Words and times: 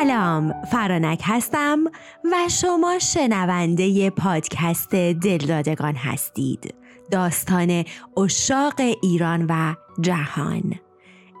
سلام 0.00 0.54
فرانک 0.72 1.22
هستم 1.24 1.84
و 2.32 2.48
شما 2.48 2.98
شنونده 2.98 4.10
پادکست 4.10 4.90
دلدادگان 4.94 5.94
هستید. 5.94 6.74
داستان 7.10 7.84
اشاق 8.16 8.80
ایران 9.02 9.46
و 9.48 9.74
جهان. 10.00 10.74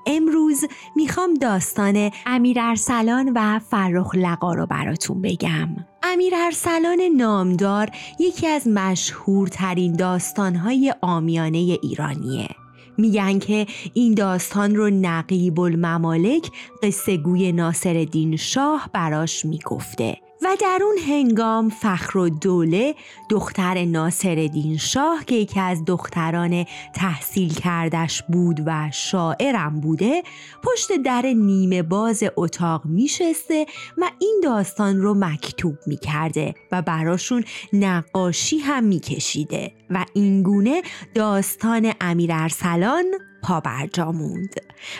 امروز 0.06 0.64
می‌خوام 0.96 1.34
داستان 1.34 2.10
امیر 2.26 2.60
ارسلان 2.60 3.32
و 3.34 3.58
فرخ 3.58 4.14
لقا 4.14 4.54
رو 4.54 4.66
براتون 4.66 5.22
بگم. 5.22 5.68
امیر 6.02 6.32
ارسلان 6.36 7.00
نامدار 7.16 7.90
یکی 8.18 8.46
از 8.46 8.68
مشهورترین 8.68 9.96
داستانهای 9.96 10.94
آمیانه 11.00 11.58
ایرانیه. 11.82 12.59
میگن 13.00 13.38
که 13.38 13.66
این 13.94 14.14
داستان 14.14 14.74
رو 14.74 14.90
نقیب 14.90 15.60
الممالک 15.60 16.50
قصه 16.82 17.16
گوی 17.16 17.52
ناصر 17.52 18.04
شاه 18.36 18.90
براش 18.92 19.44
می‌گفته. 19.44 20.29
و 20.42 20.56
در 20.60 20.80
اون 20.84 20.98
هنگام 21.08 21.68
فخر 21.68 22.18
و 22.18 22.28
دوله 22.28 22.94
دختر 23.30 23.84
ناصرالدین 23.84 24.76
شاه 24.76 25.24
که 25.24 25.34
یکی 25.34 25.60
از 25.60 25.84
دختران 25.84 26.66
تحصیل 26.94 27.54
کردش 27.54 28.22
بود 28.22 28.62
و 28.66 28.90
شاعرم 28.92 29.80
بوده 29.80 30.22
پشت 30.62 30.88
در 31.04 31.22
نیمه 31.22 31.82
باز 31.82 32.24
اتاق 32.36 32.84
میشسته 32.84 33.66
و 33.98 34.10
این 34.18 34.40
داستان 34.44 34.96
رو 34.96 35.14
مکتوب 35.14 35.76
می‌کرده 35.86 36.54
و 36.72 36.82
براشون 36.82 37.44
نقاشی 37.72 38.58
هم 38.58 38.84
میکشیده. 38.84 39.72
و 39.90 40.04
اینگونه 40.14 40.82
داستان 41.14 41.92
امیر 42.00 42.30
ارسلان 42.32 43.04
پا 43.42 43.60
برجا 43.60 44.12
موند. 44.12 44.54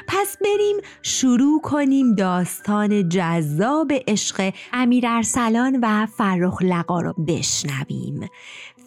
پس 0.06 0.36
بریم 0.40 0.76
شروع 1.02 1.60
کنیم 1.60 2.14
داستان 2.14 3.08
جذاب 3.08 3.92
عشق 4.08 4.52
امیر 4.72 5.06
ارسلان 5.06 5.78
و 5.82 6.06
فرخ 6.06 6.62
لقا 6.62 7.00
رو 7.00 7.12
بشنویم. 7.12 8.28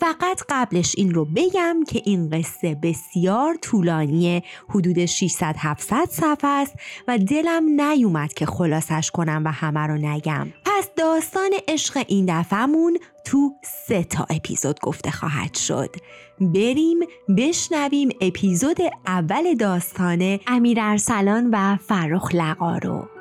فقط 0.03 0.41
قبلش 0.49 0.95
این 0.97 1.13
رو 1.13 1.25
بگم 1.25 1.83
که 1.87 2.01
این 2.05 2.29
قصه 2.29 2.75
بسیار 2.75 3.55
طولانیه. 3.61 4.43
حدود 4.69 5.05
600 5.05 5.55
700 5.57 6.05
صفحه 6.09 6.49
است 6.49 6.75
و 7.07 7.17
دلم 7.17 7.81
نیومد 7.81 8.33
که 8.33 8.45
خلاصش 8.45 9.11
کنم 9.11 9.41
و 9.45 9.51
همه 9.51 9.79
رو 9.79 9.97
نگم. 9.97 10.47
پس 10.65 10.89
داستان 10.97 11.49
عشق 11.67 12.03
این 12.07 12.39
دفعمون 12.39 12.97
تو 13.25 13.53
سه 13.87 14.03
تا 14.03 14.25
اپیزود 14.29 14.79
گفته 14.79 15.11
خواهد 15.11 15.55
شد. 15.55 15.95
بریم 16.39 16.99
بشنویم 17.37 18.09
اپیزود 18.21 18.77
اول 19.07 19.55
داستان 19.55 20.39
امیر 20.47 20.77
ارسلان 20.81 21.49
و 21.51 21.75
فرخ 21.75 22.35
لقا 22.35 22.77
رو. 22.77 23.12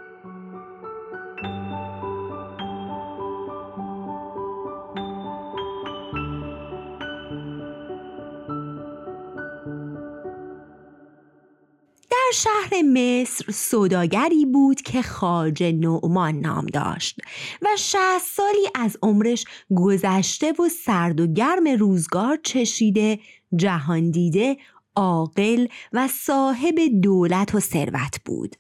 شهر 12.32 12.82
مصر 12.82 13.52
سوداگری 13.52 14.46
بود 14.46 14.82
که 14.82 15.02
خاج 15.02 15.62
نعمان 15.62 16.34
نام 16.34 16.66
داشت 16.66 17.20
و 17.62 17.68
شهست 17.78 18.36
سالی 18.36 18.68
از 18.74 18.96
عمرش 19.02 19.44
گذشته 19.76 20.52
و 20.52 20.68
سرد 20.84 21.20
و 21.20 21.26
گرم 21.26 21.68
روزگار 21.68 22.38
چشیده 22.42 23.18
جهان 23.56 24.10
دیده 24.10 24.56
عاقل 24.96 25.66
و 25.92 26.08
صاحب 26.08 26.74
دولت 27.02 27.54
و 27.54 27.60
ثروت 27.60 28.20
بود 28.24 28.56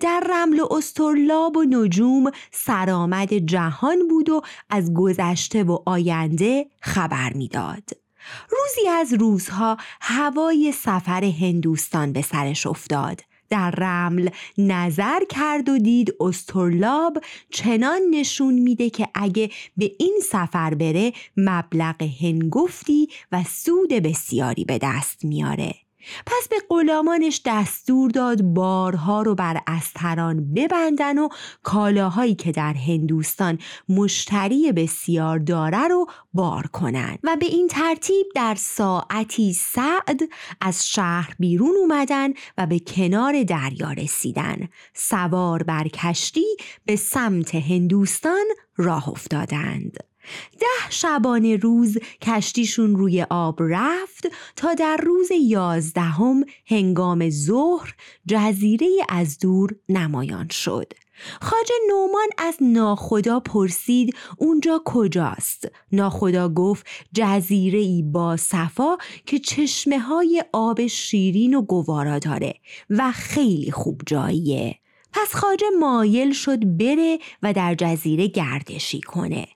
در 0.00 0.22
رمل 0.30 0.60
و 0.60 0.68
استرلاب 0.70 1.56
و 1.56 1.64
نجوم 1.64 2.30
سرآمد 2.52 3.34
جهان 3.34 4.08
بود 4.08 4.30
و 4.30 4.40
از 4.70 4.94
گذشته 4.94 5.64
و 5.64 5.78
آینده 5.86 6.66
خبر 6.80 7.32
می‌داد. 7.32 8.05
روزی 8.50 8.88
از 8.88 9.12
روزها 9.12 9.76
هوای 10.00 10.72
سفر 10.72 11.24
هندوستان 11.24 12.12
به 12.12 12.22
سرش 12.22 12.66
افتاد. 12.66 13.20
در 13.50 13.70
رمل 13.70 14.28
نظر 14.58 15.20
کرد 15.30 15.68
و 15.68 15.78
دید 15.78 16.14
استرلاب 16.20 17.18
چنان 17.50 18.00
نشون 18.10 18.54
میده 18.54 18.90
که 18.90 19.08
اگه 19.14 19.50
به 19.76 19.92
این 19.98 20.20
سفر 20.30 20.74
بره 20.74 21.12
مبلغ 21.36 22.02
هنگفتی 22.20 23.08
و 23.32 23.44
سود 23.44 23.88
بسیاری 23.88 24.64
به 24.64 24.78
دست 24.82 25.24
میاره. 25.24 25.85
پس 26.26 26.48
به 26.50 26.56
غلامانش 26.68 27.40
دستور 27.44 28.10
داد 28.10 28.42
بارها 28.42 29.22
رو 29.22 29.34
بر 29.34 29.60
استران 29.66 30.54
ببندن 30.54 31.18
و 31.18 31.28
کالاهایی 31.62 32.34
که 32.34 32.52
در 32.52 32.72
هندوستان 32.72 33.58
مشتری 33.88 34.72
بسیار 34.72 35.38
داره 35.38 35.88
رو 35.88 36.06
بار 36.34 36.66
کنند. 36.66 37.18
و 37.22 37.36
به 37.36 37.46
این 37.46 37.68
ترتیب 37.68 38.26
در 38.34 38.54
ساعتی 38.54 39.52
سعد 39.52 40.20
از 40.60 40.88
شهر 40.88 41.34
بیرون 41.38 41.76
اومدن 41.76 42.32
و 42.58 42.66
به 42.66 42.78
کنار 42.78 43.42
دریا 43.42 43.92
رسیدن. 43.92 44.68
سوار 44.94 45.62
بر 45.62 45.88
کشتی 45.88 46.56
به 46.84 46.96
سمت 46.96 47.54
هندوستان 47.54 48.44
راه 48.76 49.08
افتادند. 49.08 49.96
ده 50.60 50.90
شبانه 50.90 51.56
روز 51.56 51.98
کشتیشون 52.22 52.96
روی 52.96 53.26
آب 53.30 53.58
رفت 53.60 54.26
تا 54.56 54.74
در 54.74 54.96
روز 54.96 55.28
یازدهم 55.30 56.44
هنگام 56.66 57.30
ظهر 57.30 57.94
جزیره 58.26 58.88
از 59.08 59.38
دور 59.38 59.74
نمایان 59.88 60.48
شد 60.48 60.92
خاج 61.40 61.70
نومان 61.88 62.28
از 62.38 62.56
ناخدا 62.60 63.40
پرسید 63.40 64.16
اونجا 64.38 64.82
کجاست؟ 64.84 65.68
ناخدا 65.92 66.48
گفت 66.48 66.86
جزیره 67.14 67.78
ای 67.78 68.02
با 68.02 68.36
صفا 68.36 68.96
که 69.26 69.38
چشمه 69.38 69.98
های 69.98 70.44
آب 70.52 70.86
شیرین 70.86 71.54
و 71.54 71.62
گوارا 71.62 72.18
داره 72.18 72.54
و 72.90 73.12
خیلی 73.12 73.70
خوب 73.70 74.00
جاییه. 74.06 74.78
پس 75.12 75.34
خاجه 75.34 75.66
مایل 75.80 76.32
شد 76.32 76.76
بره 76.78 77.18
و 77.42 77.52
در 77.52 77.74
جزیره 77.74 78.26
گردشی 78.26 79.00
کنه. 79.00 79.46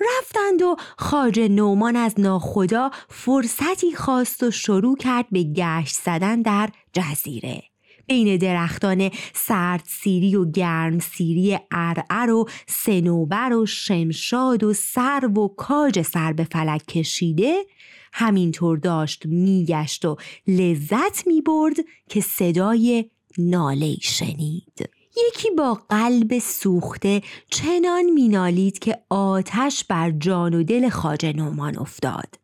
رفتند 0.00 0.62
و 0.62 0.76
خاج 0.98 1.40
نومان 1.40 1.96
از 1.96 2.20
ناخدا 2.20 2.90
فرصتی 3.08 3.92
خواست 3.92 4.42
و 4.42 4.50
شروع 4.50 4.96
کرد 4.96 5.26
به 5.30 5.42
گشت 5.42 5.94
زدن 5.94 6.42
در 6.42 6.70
جزیره. 6.92 7.62
بین 8.06 8.36
درختان 8.36 9.10
سرد 9.34 9.82
سیری 9.86 10.36
و 10.36 10.50
گرم 10.50 10.98
سیری 10.98 11.58
ارعر 11.70 12.30
و 12.30 12.48
سنوبر 12.66 13.52
و 13.52 13.66
شمشاد 13.66 14.64
و 14.64 14.72
سرو 14.72 15.32
و 15.32 15.48
کاج 15.48 16.02
سر 16.02 16.32
به 16.32 16.44
فلک 16.44 16.86
کشیده 16.86 17.64
همینطور 18.12 18.78
داشت 18.78 19.26
میگشت 19.26 20.04
و 20.04 20.16
لذت 20.46 21.26
می‌برد 21.26 21.76
که 22.08 22.20
صدای 22.20 23.10
ناله 23.38 23.96
شنید. 24.00 24.97
یکی 25.26 25.50
با 25.50 25.78
قلب 25.88 26.38
سوخته 26.38 27.22
چنان 27.50 28.04
مینالید 28.04 28.78
که 28.78 28.98
آتش 29.10 29.84
بر 29.84 30.10
جان 30.10 30.54
و 30.54 30.62
دل 30.62 30.88
خاج 30.88 31.26
نومان 31.26 31.78
افتاد. 31.78 32.34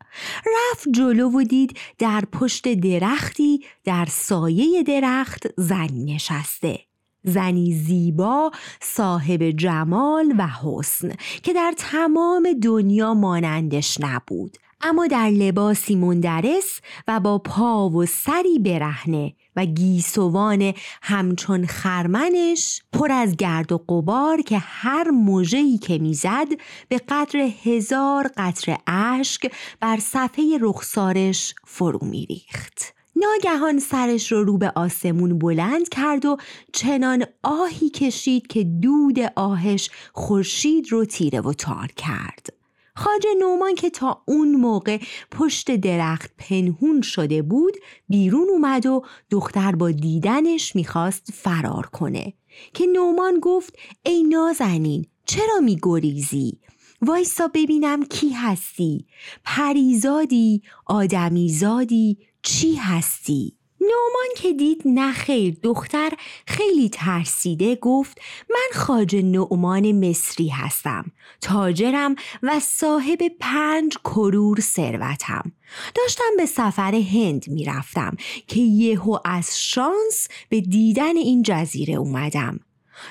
رفت 0.46 0.88
جلو 0.92 1.30
و 1.30 1.42
دید 1.42 1.78
در 1.98 2.22
پشت 2.32 2.74
درختی 2.74 3.64
در 3.84 4.06
سایه 4.10 4.82
درخت 4.82 5.46
زن 5.56 5.90
نشسته. 6.04 6.80
زنی 7.24 7.72
زیبا 7.72 8.50
صاحب 8.80 9.42
جمال 9.42 10.34
و 10.38 10.48
حسن 10.62 11.12
که 11.42 11.52
در 11.52 11.74
تمام 11.76 12.48
دنیا 12.62 13.14
مانندش 13.14 13.98
نبود. 14.00 14.56
اما 14.80 15.06
در 15.06 15.30
لباسی 15.30 15.94
مندرس 15.94 16.80
و 17.08 17.20
با 17.20 17.38
پا 17.38 17.88
و 17.88 18.06
سری 18.06 18.58
برهنه 18.58 19.34
و 19.56 19.64
گیسوان 19.64 20.74
همچون 21.02 21.66
خرمنش 21.66 22.82
پر 22.92 23.12
از 23.12 23.36
گرد 23.36 23.72
و 23.72 23.78
قبار 23.78 24.42
که 24.42 24.58
هر 24.58 25.10
موجهی 25.10 25.78
که 25.78 25.98
می‌زد 25.98 26.48
به 26.88 27.00
قدر 27.08 27.50
هزار 27.64 28.30
قطر 28.36 28.76
اشک 28.86 29.52
بر 29.80 29.98
صفحه 29.98 30.58
رخسارش 30.60 31.54
فرو 31.64 31.98
میریخت. 32.02 32.94
ناگهان 33.16 33.78
سرش 33.78 34.32
رو 34.32 34.44
رو 34.44 34.58
به 34.58 34.72
آسمون 34.74 35.38
بلند 35.38 35.88
کرد 35.88 36.24
و 36.24 36.36
چنان 36.72 37.24
آهی 37.42 37.90
کشید 37.90 38.46
که 38.46 38.64
دود 38.64 39.18
آهش 39.36 39.90
خورشید 40.12 40.92
رو 40.92 41.04
تیره 41.04 41.40
و 41.40 41.52
تار 41.52 41.88
کرد. 41.96 42.63
خاج 42.96 43.26
نومان 43.40 43.74
که 43.74 43.90
تا 43.90 44.22
اون 44.26 44.54
موقع 44.54 44.98
پشت 45.30 45.76
درخت 45.76 46.30
پنهون 46.38 47.00
شده 47.02 47.42
بود 47.42 47.76
بیرون 48.08 48.48
اومد 48.48 48.86
و 48.86 49.02
دختر 49.30 49.74
با 49.74 49.90
دیدنش 49.90 50.76
می‌خواست 50.76 51.32
فرار 51.34 51.86
کنه 51.86 52.32
که 52.74 52.86
نومان 52.86 53.38
گفت 53.40 53.76
ای 54.02 54.22
نازنین 54.22 55.06
چرا 55.26 55.60
میگریزی؟ 55.62 56.60
وایسا 57.02 57.48
ببینم 57.54 58.04
کی 58.04 58.30
هستی؟ 58.30 59.06
پریزادی؟ 59.44 60.62
آدمیزادی؟ 60.86 62.18
چی 62.42 62.74
هستی؟ 62.74 63.56
نومان 63.84 64.28
که 64.36 64.52
دید 64.52 64.82
نخیر 64.86 65.56
دختر 65.62 66.12
خیلی 66.46 66.88
ترسیده 66.88 67.76
گفت 67.76 68.18
من 68.50 68.80
خاج 68.80 69.16
نعمان 69.16 70.08
مصری 70.08 70.48
هستم 70.48 71.12
تاجرم 71.40 72.14
و 72.42 72.60
صاحب 72.60 73.18
پنج 73.40 73.98
کرور 74.04 74.60
ثروتم. 74.60 75.52
داشتم 75.94 76.36
به 76.36 76.46
سفر 76.46 76.94
هند 76.94 77.44
می‌رفتم 77.48 78.16
که 78.46 78.60
یهو 78.60 79.18
از 79.24 79.60
شانس 79.60 80.28
به 80.48 80.60
دیدن 80.60 81.16
این 81.16 81.42
جزیره 81.42 81.94
اومدم. 81.94 82.60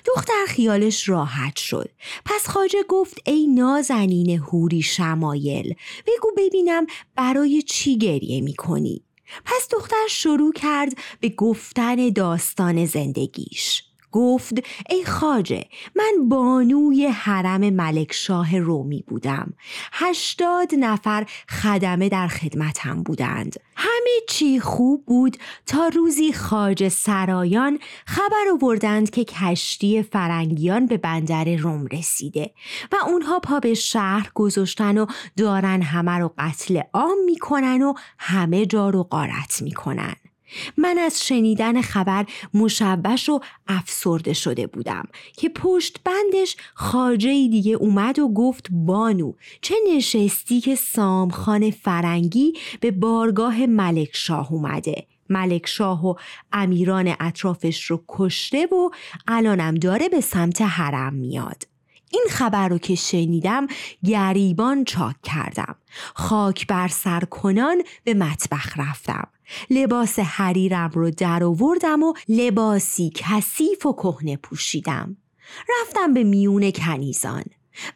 دختر 0.06 0.46
خیالش 0.48 1.10
راحت 1.10 1.56
شد. 1.56 1.90
پس 2.26 2.48
خاجه 2.48 2.84
گفت 2.90 3.18
ای 3.26 3.48
نازنین 3.48 4.30
هوری 4.30 4.82
شمایل 4.82 5.76
بگو 6.08 6.32
ببینم 6.38 6.86
برای 7.16 7.62
چی 7.62 7.98
گریه 7.98 8.42
می‌کنی. 8.42 9.03
پس 9.46 9.68
دختر 9.72 10.08
شروع 10.10 10.54
کرد 10.54 10.94
به 11.20 11.30
گفتن 11.30 12.10
داستان 12.10 12.86
زندگیش. 12.86 13.84
گفت 14.14 14.54
ای 14.90 15.06
خاجه 15.06 15.66
من 15.96 16.30
بانوی 16.30 17.08
حرم 17.08 17.70
ملک 17.70 18.14
شاه 18.14 18.60
رومی 18.60 19.04
بودم. 19.08 19.54
هشتاد 19.94 20.76
نفر 20.80 21.26
خدمه 21.50 22.10
در 22.10 22.28
خدمتم 22.28 23.04
بودند. 23.04 23.56
همه 23.76 24.20
چی 24.30 24.60
خوب 24.60 25.06
بود 25.06 25.38
تا 25.66 25.88
روزی 25.88 26.34
خاج 26.34 26.88
سرایان 26.88 27.80
خبر 28.06 28.46
آوردند 28.54 29.10
که 29.10 29.24
کشتی 29.24 30.04
فرنگیان 30.04 30.86
به 30.86 30.98
بندر 30.98 31.56
روم 31.56 31.86
رسیده 31.86 32.54
و 32.92 32.96
اونها 33.08 33.40
پا 33.40 33.60
به 33.60 33.74
شهر 33.74 34.32
گذاشتن 34.34 34.98
و 34.98 35.06
دارن 35.38 35.82
همه 35.82 36.12
رو 36.12 36.34
قتل 36.38 36.82
عام 36.94 37.18
می‌کنن 37.26 37.82
و 37.82 37.94
همه 38.20 38.66
جا 38.66 38.90
رو 38.90 39.04
غارت 39.04 39.62
می‌کنن. 39.62 40.16
من 40.78 40.98
از 40.98 41.26
شنیدن 41.26 41.82
خبر 41.82 42.26
مشبش 42.54 43.30
و 43.30 43.40
افسرده 43.68 44.34
شده 44.34 44.68
بودم 44.68 45.08
که 45.38 45.50
پشت 45.50 46.00
بندش 46.04 46.58
خاجه 46.74 47.30
دیگه 47.30 47.76
اومد 47.76 48.20
و 48.20 48.28
گفت 48.28 48.68
بانو 48.72 49.34
چه 49.62 49.76
نشستی 49.96 50.62
که 50.62 50.76
سامخان 50.76 51.72
فرنگی 51.72 52.54
به 52.80 52.92
بارگاه 52.92 53.66
ملک 53.66 54.10
شاه 54.14 54.54
اومده؟ 54.54 55.08
ملک 55.30 55.68
شاه 55.68 56.08
و 56.08 56.16
امیران 56.52 57.16
اطرافش 57.20 57.86
رو 57.86 58.04
کشته 58.10 58.66
و 58.66 58.90
الانم 59.28 59.76
داره 59.76 60.10
به 60.10 60.22
سمت 60.22 60.62
حرم 60.62 61.14
میاد. 61.14 61.64
این 62.12 62.26
خبر 62.30 62.68
رو 62.68 62.78
که 62.78 62.96
شنیدم 62.96 63.68
گریبان 64.06 64.84
چاک 64.84 65.16
کردم. 65.24 65.76
خاک 66.14 66.68
بر 66.68 66.88
سر 66.88 67.20
کنان 67.20 67.84
به 68.04 68.14
مطبخ 68.14 68.80
رفتم. 68.80 69.28
لباس 69.70 70.20
حریرم 70.20 70.92
رو 70.94 71.12
در 71.12 71.44
آوردم 71.44 72.04
و 72.04 72.14
لباسی 72.30 73.12
کثیف 73.16 73.86
و 73.86 73.94
کهنه 73.94 74.38
پوشیدم. 74.38 75.18
رفتم 75.82 76.14
به 76.14 76.24
میون 76.24 76.72
کنیزان. 76.72 77.44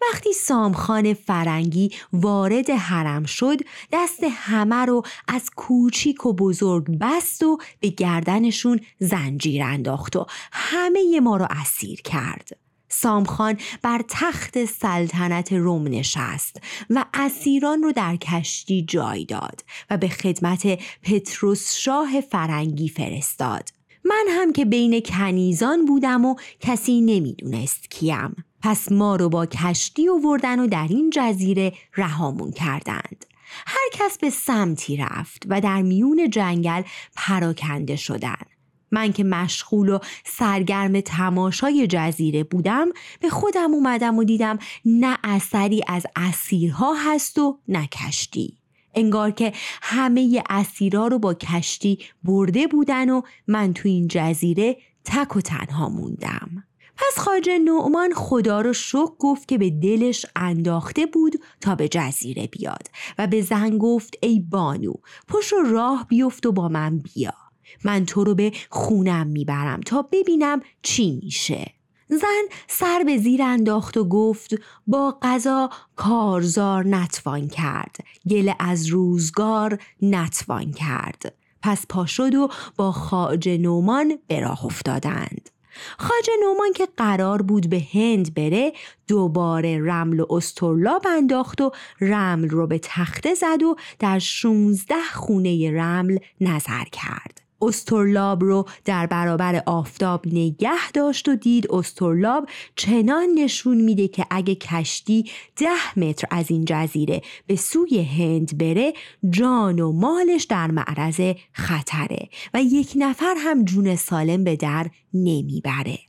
وقتی 0.02 0.34
سامخان 0.34 1.14
فرنگی 1.14 1.92
وارد 2.14 2.70
حرم 2.70 3.24
شد 3.24 3.58
دست 3.94 4.20
همه 4.32 4.86
رو 4.86 5.04
از 5.28 5.50
کوچیک 5.56 6.26
و 6.26 6.34
بزرگ 6.34 6.86
بست 7.02 7.44
و 7.44 7.58
به 7.80 7.90
گردنشون 7.90 8.80
زنجیر 9.00 9.64
انداخت 9.64 10.16
و 10.16 10.26
همه 10.52 11.20
ما 11.20 11.38
رو 11.38 11.48
اسیر 11.50 12.02
کرد. 12.02 12.67
سامخان 12.90 13.58
بر 13.82 14.02
تخت 14.10 14.66
سلطنت 14.66 15.54
روم 15.54 15.88
نشست 15.88 16.62
و 16.90 17.06
اسیران 17.14 17.84
رو 17.84 17.92
در 17.92 18.16
کشتی 18.16 18.86
جای 18.86 19.26
داد 19.26 19.64
و 19.90 19.98
به 19.98 20.08
خدمت 20.08 20.80
پتروس 21.04 21.76
شاه 21.76 22.22
فرنگی 22.22 22.90
فرستاد. 22.90 23.70
من 24.06 24.26
هم 24.30 24.54
که 24.54 24.66
بین 24.66 25.02
کنیزان 25.02 25.86
بودم 25.86 26.26
و 26.26 26.36
کسی 26.60 27.02
نمی‌دونست 27.02 27.92
کیم. 27.92 28.36
پس 28.62 28.92
ما 28.92 29.16
رو 29.16 29.30
با 29.30 29.46
کشتی 29.46 30.10
آوردن 30.10 30.60
و 30.60 30.68
در 30.68 30.88
این 30.90 31.10
جزیره 31.10 31.74
رهامون 31.98 32.52
کردند. 32.52 33.26
هر 33.68 33.90
کس 33.94 34.18
به 34.18 34.30
سمتی 34.30 34.98
رفت 34.98 35.44
و 35.48 35.62
در 35.62 35.82
میون 35.82 36.30
جنگل 36.30 36.82
پراکنده 37.16 37.96
شدند. 37.96 38.57
من 38.92 39.14
که 39.14 39.24
مشغول 39.24 39.90
و 39.90 40.00
سرگرم 40.26 41.02
تماشای 41.02 41.88
جزیره 41.88 42.44
بودم 42.44 42.88
به 43.22 43.30
خودم 43.30 43.74
اومدم 43.74 44.18
و 44.18 44.24
دیدم 44.24 44.60
نه 44.86 45.18
اثری 45.24 45.84
از 45.88 46.06
اسیرها 46.16 46.94
هست 46.94 47.40
و 47.40 47.60
نه 47.68 47.88
کشتی. 47.88 48.58
انگار 48.96 49.32
که 49.32 49.54
همه 49.82 50.44
اسیرها 50.50 51.08
رو 51.08 51.20
با 51.20 51.34
کشتی 51.34 52.00
برده 52.24 52.68
بودن 52.68 53.10
و 53.10 53.22
من 53.48 53.74
تو 53.74 53.90
این 53.90 54.08
جزیره 54.08 54.78
تک 55.06 55.36
و 55.36 55.42
تنها 55.42 55.90
موندم. 55.90 56.64
پس 56.98 57.20
خاجه 57.20 57.60
نعمان 57.60 58.14
خدا 58.14 58.62
رو 58.62 58.74
شک 58.74 59.18
گفت 59.20 59.48
که 59.48 59.58
به 59.58 59.70
دلش 59.70 60.26
انداخته 60.36 61.06
بود 61.06 61.36
تا 61.62 61.76
به 61.76 61.88
جزیره 61.88 62.48
بیاد 62.48 62.88
و 63.18 63.28
به 63.28 63.42
زن 63.42 63.78
گفت 63.78 64.14
ای 64.22 64.40
بانو 64.40 64.94
پشت 65.28 65.54
راه 65.72 66.06
بیفت 66.10 66.46
و 66.46 66.52
با 66.52 66.68
من 66.68 67.00
بیا. 67.00 67.47
من 67.84 68.06
تو 68.06 68.24
رو 68.24 68.36
به 68.36 68.52
خونم 68.70 69.28
می‌برم 69.28 69.82
تا 69.82 70.02
ببینم 70.02 70.62
چی 70.82 71.20
میشه. 71.24 71.74
زن 72.10 72.46
سر 72.68 73.04
به 73.06 73.18
زیر 73.18 73.44
انداخت 73.44 73.98
و 73.98 74.04
گفت 74.04 74.56
با 74.88 75.18
قضا 75.22 75.70
کارزار 75.96 76.88
نتوان 76.88 77.48
کرد. 77.48 77.96
گله 78.30 78.56
از 78.60 78.88
روزگار 78.88 79.80
نتوان 80.02 80.72
کرد. 80.72 81.34
پس 81.62 81.86
پا 81.90 82.06
شد 82.06 82.36
و 82.36 82.50
با 82.76 82.92
خاج 82.92 83.50
نومان 83.50 84.20
به 84.28 84.40
راه 84.40 84.66
افتادند. 84.66 85.50
خاج 85.98 86.30
نومان 86.44 86.74
که 86.76 86.88
قرار 86.98 87.42
بود 87.42 87.70
به 87.70 87.84
هند 87.94 88.34
بره 88.34 88.74
دوباره 89.08 89.80
رمل 89.84 90.20
و 90.20 90.26
استرلاب 90.30 91.08
انداخت 91.08 91.62
و 91.62 91.72
رمل 92.02 92.50
رو 92.50 92.68
به 92.68 92.80
تخته 92.80 93.34
زد 93.34 93.64
و 93.64 93.76
در 94.00 94.20
16 94.20 94.96
خونه 95.14 95.72
رمل 95.72 96.18
نظر 96.42 96.84
کرد. 96.84 97.47
استرلاب 97.62 98.44
رو 98.44 98.66
در 98.86 99.06
برابر 99.06 99.64
آفتاب 99.66 100.28
نگه 100.28 100.92
داشت 100.94 101.30
و 101.30 101.36
دید 101.36 101.72
استرلاب 101.72 102.50
چنان 102.76 103.30
نشون 103.36 103.78
میده 103.78 104.08
که 104.08 104.26
اگه 104.30 104.56
کشتی 104.56 105.32
ده 105.56 106.00
متر 106.00 106.28
از 106.32 106.52
این 106.52 106.66
جزیره 106.66 107.22
به 107.48 107.56
سوی 107.56 108.02
هند 108.02 108.58
بره 108.58 108.94
جان 109.30 109.80
و 109.80 109.92
مالش 109.92 110.44
در 110.44 110.72
معرض 110.72 111.22
خطره 111.52 112.30
و 112.54 112.62
یک 112.62 112.94
نفر 112.96 113.36
هم 113.38 113.66
جون 113.66 113.96
سالم 113.96 114.44
به 114.44 114.56
در 114.56 114.90
نمی‌بره. 115.14 116.00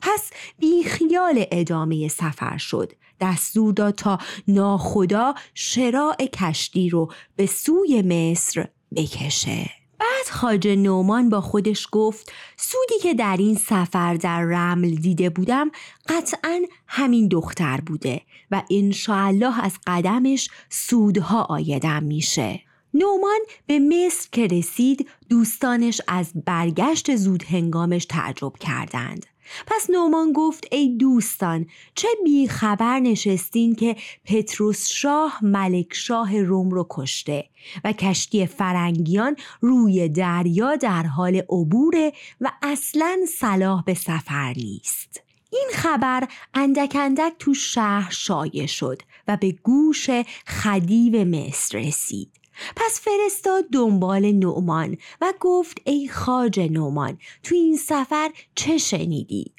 پس 0.00 0.30
بیخیال 0.58 1.44
ادامه 1.50 2.08
سفر 2.08 2.56
شد. 2.56 2.92
دستور 3.20 3.72
داد 3.72 3.94
تا 3.94 4.18
ناخدا 4.48 5.34
شراع 5.54 6.16
کشتی 6.16 6.88
رو 6.88 7.12
به 7.36 7.46
سوی 7.46 8.02
مصر 8.02 8.68
بکشه. 8.96 9.81
بعد 10.02 10.28
خاج 10.30 10.68
نومان 10.68 11.28
با 11.28 11.40
خودش 11.40 11.88
گفت 11.92 12.32
سودی 12.56 12.98
که 13.02 13.14
در 13.14 13.36
این 13.38 13.54
سفر 13.54 14.14
در 14.14 14.40
رمل 14.40 14.94
دیده 14.94 15.30
بودم 15.30 15.70
قطعا 16.08 16.60
همین 16.86 17.28
دختر 17.28 17.80
بوده 17.80 18.20
و 18.50 18.62
انشاالله 18.70 19.64
از 19.64 19.72
قدمش 19.86 20.50
سودها 20.70 21.42
آیدم 21.42 22.02
میشه. 22.02 22.60
نومان 22.94 23.40
به 23.66 23.78
مصر 23.78 24.28
که 24.32 24.46
رسید 24.46 25.08
دوستانش 25.28 26.00
از 26.08 26.32
برگشت 26.44 27.16
زود 27.16 27.42
هنگامش 27.42 28.04
تعجب 28.04 28.52
کردند. 28.60 29.26
پس 29.66 29.90
نومان 29.90 30.32
گفت 30.32 30.66
ای 30.70 30.96
دوستان 30.96 31.66
چه 31.94 32.08
بی 32.24 32.48
خبر 32.48 33.00
نشستین 33.00 33.74
که 33.74 33.96
پتروس 34.24 34.88
شاه 34.88 35.44
ملک 35.44 35.94
شاه 35.94 36.42
روم 36.42 36.70
رو 36.70 36.86
کشته 36.90 37.44
و 37.84 37.92
کشتی 37.92 38.46
فرنگیان 38.46 39.36
روی 39.60 40.08
دریا 40.08 40.76
در 40.76 41.02
حال 41.02 41.42
عبوره 41.48 42.12
و 42.40 42.52
اصلا 42.62 43.18
صلاح 43.38 43.84
به 43.84 43.94
سفر 43.94 44.54
نیست. 44.56 45.20
این 45.52 45.68
خبر 45.74 46.28
اندک 46.54 46.96
اندک 47.00 47.32
تو 47.38 47.54
شهر 47.54 48.10
شایع 48.10 48.66
شد 48.66 49.02
و 49.28 49.36
به 49.36 49.52
گوش 49.52 50.10
خدیو 50.46 51.24
مصر 51.24 51.78
رسید. 51.78 52.41
پس 52.76 53.00
فرستاد 53.00 53.64
دنبال 53.72 54.32
نعمان 54.32 54.96
و 55.20 55.32
گفت 55.40 55.78
ای 55.84 56.08
خاج 56.08 56.60
نعمان 56.60 57.18
تو 57.42 57.54
این 57.54 57.76
سفر 57.76 58.30
چه 58.54 58.78
شنیدی؟ 58.78 59.52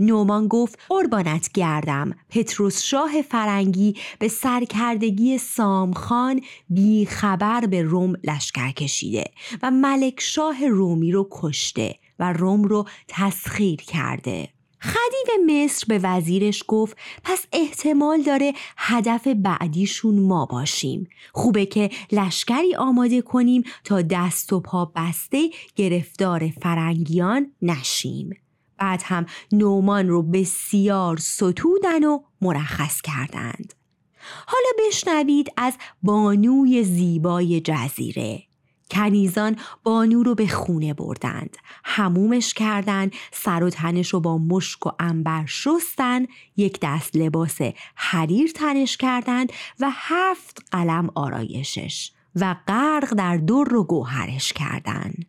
نومان 0.00 0.48
گفت 0.48 0.78
قربانت 0.88 1.52
گردم 1.52 2.16
پتروس 2.30 2.82
شاه 2.82 3.22
فرنگی 3.22 3.96
به 4.18 4.28
سرکردگی 4.28 5.38
سامخان 5.38 6.40
بی 6.68 7.06
خبر 7.06 7.66
به 7.66 7.82
روم 7.82 8.12
لشکر 8.24 8.70
کشیده 8.70 9.24
و 9.62 9.70
ملک 9.70 10.20
شاه 10.20 10.66
رومی 10.66 11.12
رو 11.12 11.28
کشته 11.30 11.94
و 12.18 12.32
روم 12.32 12.62
رو 12.62 12.84
تسخیر 13.08 13.76
کرده 13.76 14.48
خدیو 14.82 15.44
مصر 15.52 15.84
به 15.88 16.00
وزیرش 16.02 16.64
گفت 16.68 16.96
پس 17.24 17.46
احتمال 17.52 18.22
داره 18.22 18.52
هدف 18.76 19.26
بعدیشون 19.26 20.18
ما 20.18 20.46
باشیم. 20.46 21.08
خوبه 21.32 21.66
که 21.66 21.90
لشکری 22.12 22.74
آماده 22.74 23.22
کنیم 23.22 23.62
تا 23.84 24.02
دست 24.02 24.52
و 24.52 24.60
پا 24.60 24.92
بسته 24.96 25.50
گرفتار 25.76 26.48
فرنگیان 26.62 27.52
نشیم. 27.62 28.30
بعد 28.78 29.02
هم 29.04 29.26
نومان 29.52 30.08
رو 30.08 30.22
بسیار 30.22 31.16
ستودن 31.16 32.04
و 32.04 32.18
مرخص 32.40 33.00
کردند. 33.00 33.74
حالا 34.46 34.88
بشنوید 34.88 35.52
از 35.56 35.74
بانوی 36.02 36.84
زیبای 36.84 37.60
جزیره. 37.60 38.47
کنیزان 38.90 39.56
بانو 39.82 40.22
رو 40.22 40.34
به 40.34 40.46
خونه 40.46 40.94
بردند. 40.94 41.56
همومش 41.84 42.54
کردند 42.54 43.12
سر 43.32 43.62
و 43.62 43.70
تنش 43.70 44.08
رو 44.08 44.20
با 44.20 44.38
مشک 44.38 44.86
و 44.86 44.90
انبر 44.98 45.46
شستن 45.46 46.26
یک 46.56 46.78
دست 46.82 47.16
لباس 47.16 47.58
حریر 47.94 48.50
تنش 48.54 48.96
کردند 48.96 49.52
و 49.80 49.90
هفت 49.92 50.62
قلم 50.70 51.10
آرایشش 51.14 52.12
و 52.36 52.56
غرق 52.68 53.14
در 53.14 53.36
در 53.36 53.74
و 53.74 53.84
گوهرش 53.84 54.52
کردند 54.52 55.26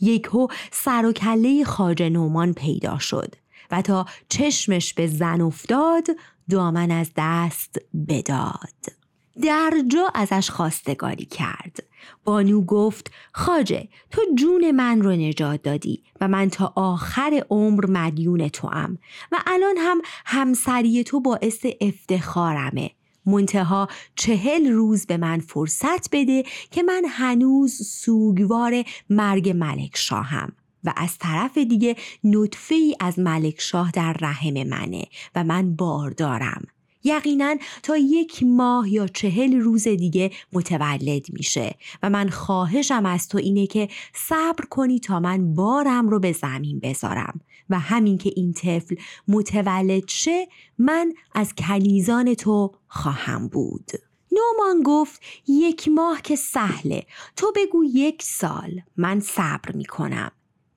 یکهو 0.00 0.46
سر 0.70 1.06
و 1.06 1.12
کله 1.12 1.64
خاج 1.64 2.02
نومان 2.02 2.52
پیدا 2.52 2.98
شد 2.98 3.34
و 3.70 3.82
تا 3.82 4.06
چشمش 4.28 4.94
به 4.94 5.06
زن 5.06 5.40
افتاد 5.40 6.06
دامن 6.50 6.90
از 6.90 7.10
دست 7.16 7.78
بداد. 8.08 9.01
در 9.42 9.72
جا 9.88 10.08
ازش 10.14 10.50
خواستگاری 10.50 11.24
کرد. 11.24 11.84
بانو 12.24 12.64
گفت 12.64 13.10
خاجه 13.32 13.88
تو 14.10 14.22
جون 14.38 14.70
من 14.70 15.02
رو 15.02 15.10
نجات 15.10 15.62
دادی 15.62 16.02
و 16.20 16.28
من 16.28 16.50
تا 16.50 16.72
آخر 16.76 17.44
عمر 17.50 17.86
مدیون 17.88 18.48
تو 18.48 18.68
هم 18.68 18.98
و 19.32 19.36
الان 19.46 19.76
هم 19.78 20.00
همسری 20.26 21.04
تو 21.04 21.20
باعث 21.20 21.66
افتخارمه. 21.80 22.90
منتها 23.26 23.88
چهل 24.16 24.70
روز 24.70 25.06
به 25.06 25.16
من 25.16 25.38
فرصت 25.38 26.10
بده 26.12 26.42
که 26.70 26.82
من 26.82 27.02
هنوز 27.08 27.88
سوگوار 27.88 28.84
مرگ 29.10 29.50
ملک 29.50 29.96
شاهم 29.96 30.52
و 30.84 30.92
از 30.96 31.18
طرف 31.18 31.58
دیگه 31.58 31.96
نطفه 32.24 32.74
ای 32.74 32.96
از 33.00 33.18
ملک 33.18 33.60
شاه 33.60 33.90
در 33.90 34.16
رحم 34.20 34.62
منه 34.62 35.04
و 35.34 35.44
من 35.44 35.76
باردارم. 35.76 36.62
یقینا 37.04 37.56
تا 37.82 37.96
یک 37.96 38.42
ماه 38.42 38.92
یا 38.92 39.06
چهل 39.06 39.60
روز 39.60 39.88
دیگه 39.88 40.30
متولد 40.52 41.32
میشه. 41.32 41.74
و 42.02 42.10
من 42.10 42.28
خواهشم 42.28 43.06
از 43.06 43.28
تو 43.28 43.38
اینه 43.38 43.66
که 43.66 43.88
صبر 44.14 44.64
کنی 44.70 45.00
تا 45.00 45.20
من 45.20 45.54
بارم 45.54 46.08
رو 46.08 46.20
به 46.20 46.32
زمین 46.32 46.80
بذارم. 46.80 47.40
و 47.70 47.78
همین 47.78 48.18
که 48.18 48.32
این 48.36 48.52
طفل 48.52 48.94
متولد 49.28 50.08
شه 50.08 50.48
من 50.78 51.12
از 51.34 51.54
کنیزان 51.54 52.34
تو 52.34 52.72
خواهم 52.88 53.48
بود. 53.48 53.90
نومان 54.32 54.82
گفت 54.82 55.22
یک 55.48 55.88
ماه 55.88 56.22
که 56.22 56.36
سهله. 56.36 57.06
تو 57.36 57.52
بگو 57.56 57.84
یک 57.84 58.22
سال. 58.22 58.80
من 58.96 59.20
صبر 59.20 59.72
می‌کنم. 59.74 60.32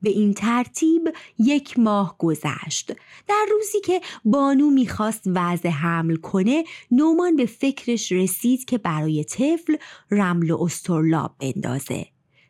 به 0.06 0.12
این 0.12 0.34
ترتیب 0.34 1.14
یک 1.40 1.80
ماه 1.80 2.16
گذشت. 2.20 2.92
در 3.28 3.46
روزی 3.52 3.82
که 3.82 4.02
بانو 4.26 4.70
می‌خواست 4.70 5.24
وضع 5.26 5.70
حمل 5.70 6.16
کنه 6.16 6.64
نومان 6.92 7.36
به 7.36 7.46
فکرش 7.46 8.12
رسید 8.12 8.66
که 8.66 8.78
برای 8.78 9.24
طفل 9.24 9.76
رمل 10.12 10.52
و 10.52 10.64
استرلاب 10.64 11.36
بندازه. 11.40 12.06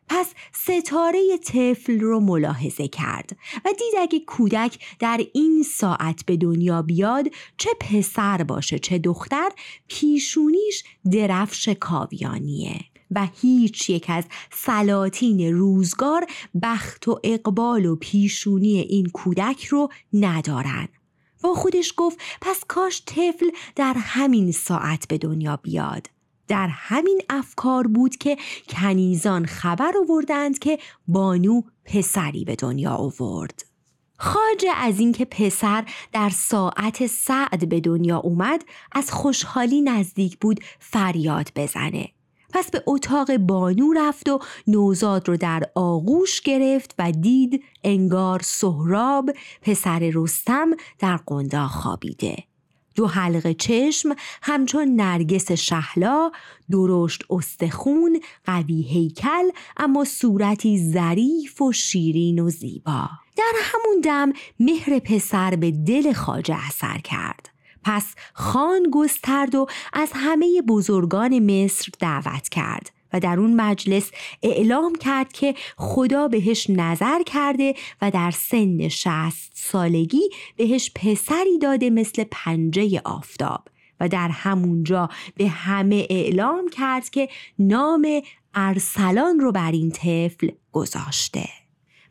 پس 0.08 0.26
ستاره 0.52 1.38
طفل 1.44 2.00
رو 2.00 2.20
ملاحظه 2.20 2.88
کرد 2.88 3.36
و 3.64 3.68
دید 3.78 3.94
اگه 3.98 4.20
کودک 4.20 4.78
در 4.98 5.20
این 5.34 5.62
ساعت 5.62 6.24
به 6.26 6.36
دنیا 6.36 6.82
بیاد 6.82 7.26
چه 7.56 7.70
پسر 7.80 8.42
باشه 8.42 8.78
چه 8.78 8.98
دختر 8.98 9.48
پیشونیش 9.88 10.84
درفش 11.12 11.68
کاویانیه. 11.68 12.95
و 13.10 13.28
هیچ 13.40 13.90
یک 13.90 14.04
از 14.08 14.24
سلاطین 14.52 15.52
روزگار 15.54 16.26
بخت 16.62 17.08
و 17.08 17.20
اقبال 17.24 17.86
و 17.86 17.96
پیشونی 17.96 18.78
این 18.78 19.06
کودک 19.06 19.64
رو 19.64 19.88
ندارن. 20.12 20.88
با 21.42 21.54
خودش 21.54 21.94
گفت 21.96 22.18
پس 22.40 22.64
کاش 22.68 23.02
طفل 23.06 23.50
در 23.76 23.94
همین 23.98 24.52
ساعت 24.52 25.08
به 25.08 25.18
دنیا 25.18 25.56
بیاد. 25.56 26.10
در 26.48 26.68
همین 26.68 27.22
افکار 27.30 27.86
بود 27.86 28.16
که 28.16 28.36
کنیزان 28.68 29.46
خبر 29.46 29.92
آوردند 30.02 30.58
که 30.58 30.78
بانو 31.08 31.62
پسری 31.84 32.44
به 32.44 32.56
دنیا 32.56 32.90
آورد. 32.90 33.64
خاجه 34.18 34.72
از 34.76 35.00
اینکه 35.00 35.24
پسر 35.24 35.84
در 36.12 36.30
ساعت 36.30 37.06
سعد 37.06 37.68
به 37.68 37.80
دنیا 37.80 38.18
اومد 38.18 38.64
از 38.92 39.10
خوشحالی 39.10 39.82
نزدیک 39.82 40.38
بود 40.38 40.60
فریاد 40.80 41.52
بزنه. 41.56 42.15
پس 42.52 42.70
به 42.70 42.82
اتاق 42.86 43.36
بانو 43.36 43.92
رفت 43.92 44.28
و 44.28 44.38
نوزاد 44.66 45.28
رو 45.28 45.36
در 45.36 45.62
آغوش 45.74 46.40
گرفت 46.40 46.94
و 46.98 47.12
دید 47.12 47.64
انگار 47.84 48.40
سهراب 48.44 49.30
پسر 49.62 50.10
رستم 50.14 50.70
در 50.98 51.16
قندا 51.16 51.68
خوابیده. 51.68 52.36
دو 52.96 53.06
حلقه 53.06 53.54
چشم 53.54 54.08
همچون 54.42 54.88
نرگس 54.88 55.52
شهلا 55.52 56.30
درشت 56.70 57.22
استخون 57.30 58.20
قوی 58.44 58.82
هیکل 58.82 59.50
اما 59.76 60.04
صورتی 60.04 60.92
ظریف 60.92 61.62
و 61.62 61.72
شیرین 61.72 62.38
و 62.38 62.50
زیبا. 62.50 63.08
در 63.36 63.52
همون 63.62 64.00
دم 64.04 64.32
مهر 64.60 64.98
پسر 64.98 65.56
به 65.56 65.70
دل 65.70 66.12
خاجه 66.12 66.66
اثر 66.68 66.98
کرد. 66.98 67.55
پس 67.86 68.14
خان 68.34 68.82
گسترد 68.92 69.54
و 69.54 69.66
از 69.92 70.10
همه 70.14 70.62
بزرگان 70.68 71.38
مصر 71.38 71.88
دعوت 71.98 72.48
کرد 72.48 72.90
و 73.12 73.20
در 73.20 73.40
اون 73.40 73.60
مجلس 73.60 74.10
اعلام 74.42 74.94
کرد 74.94 75.32
که 75.32 75.54
خدا 75.76 76.28
بهش 76.28 76.70
نظر 76.70 77.22
کرده 77.22 77.74
و 78.02 78.10
در 78.10 78.30
سن 78.30 78.88
شست 78.88 79.52
سالگی 79.54 80.30
بهش 80.56 80.90
پسری 80.94 81.58
داده 81.58 81.90
مثل 81.90 82.24
پنجه 82.30 83.00
آفتاب 83.04 83.68
و 84.00 84.08
در 84.08 84.28
همونجا 84.28 85.08
به 85.36 85.48
همه 85.48 86.06
اعلام 86.10 86.68
کرد 86.68 87.10
که 87.10 87.28
نام 87.58 88.22
ارسلان 88.54 89.40
رو 89.40 89.52
بر 89.52 89.72
این 89.72 89.90
طفل 89.90 90.50
گذاشته. 90.72 91.65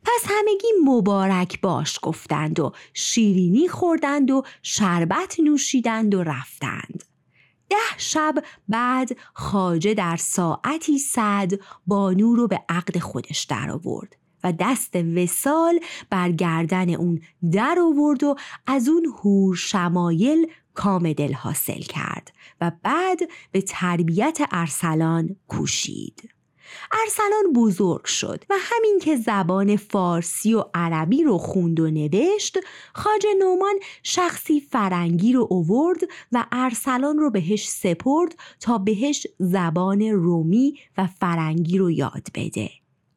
پس 0.06 0.26
همگی 0.30 0.68
مبارک 0.84 1.62
باش 1.62 2.00
گفتند 2.02 2.60
و 2.60 2.72
شیرینی 2.94 3.68
خوردند 3.68 4.32
و 4.32 4.44
شربت 4.62 5.40
نوشیدند 5.40 6.16
و 6.16 6.24
رفتند. 6.24 7.04
ده 7.70 7.98
شب 7.98 8.36
بعد 8.70 9.18
خاجه 9.34 9.94
در 9.94 10.16
ساعتی 10.16 10.98
صد 10.98 11.52
بانو 11.88 12.36
رو 12.36 12.48
به 12.48 12.62
عقد 12.70 13.00
خودش 13.00 13.44
در 13.44 13.72
آورد 13.72 14.16
و 14.44 14.54
دست 14.60 14.96
وسال 14.96 15.80
بر 16.10 16.32
گردن 16.32 16.90
اون 16.90 17.22
در 17.52 17.78
آورد 17.80 18.24
و 18.24 18.36
از 18.68 18.90
اون 18.90 19.06
هور 19.06 19.56
شمایل 19.56 20.48
کام 20.74 21.14
دل 21.14 21.34
حاصل 21.34 21.82
کرد 21.82 22.34
و 22.62 22.72
بعد 22.84 23.20
به 23.52 23.62
تربیت 23.62 24.40
ارسلان 24.52 25.36
کوشید. 25.48 26.35
ارسلان 26.92 27.54
بزرگ 27.56 28.06
شد 28.06 28.44
و 28.50 28.56
همین 28.60 29.00
که 29.02 29.16
زبان 29.16 29.76
فارسی 29.76 30.54
و 30.54 30.64
عربی 30.74 31.24
رو 31.24 31.38
خوند 31.38 31.80
و 31.80 31.92
نوشت 31.92 32.58
خاج 32.94 33.26
نومان 33.40 33.76
شخصی 34.04 34.60
فرنگی 34.60 35.34
رو 35.34 35.48
اوورد 35.50 36.00
و 36.32 36.46
ارسلان 36.52 37.18
رو 37.18 37.32
بهش 37.32 37.70
سپرد 37.70 38.36
تا 38.60 38.78
بهش 38.78 39.28
زبان 39.40 40.02
رومی 40.02 40.80
و 40.98 41.08
فرنگی 41.08 41.78
رو 41.78 41.92
یاد 41.92 42.28
بده. 42.36 42.70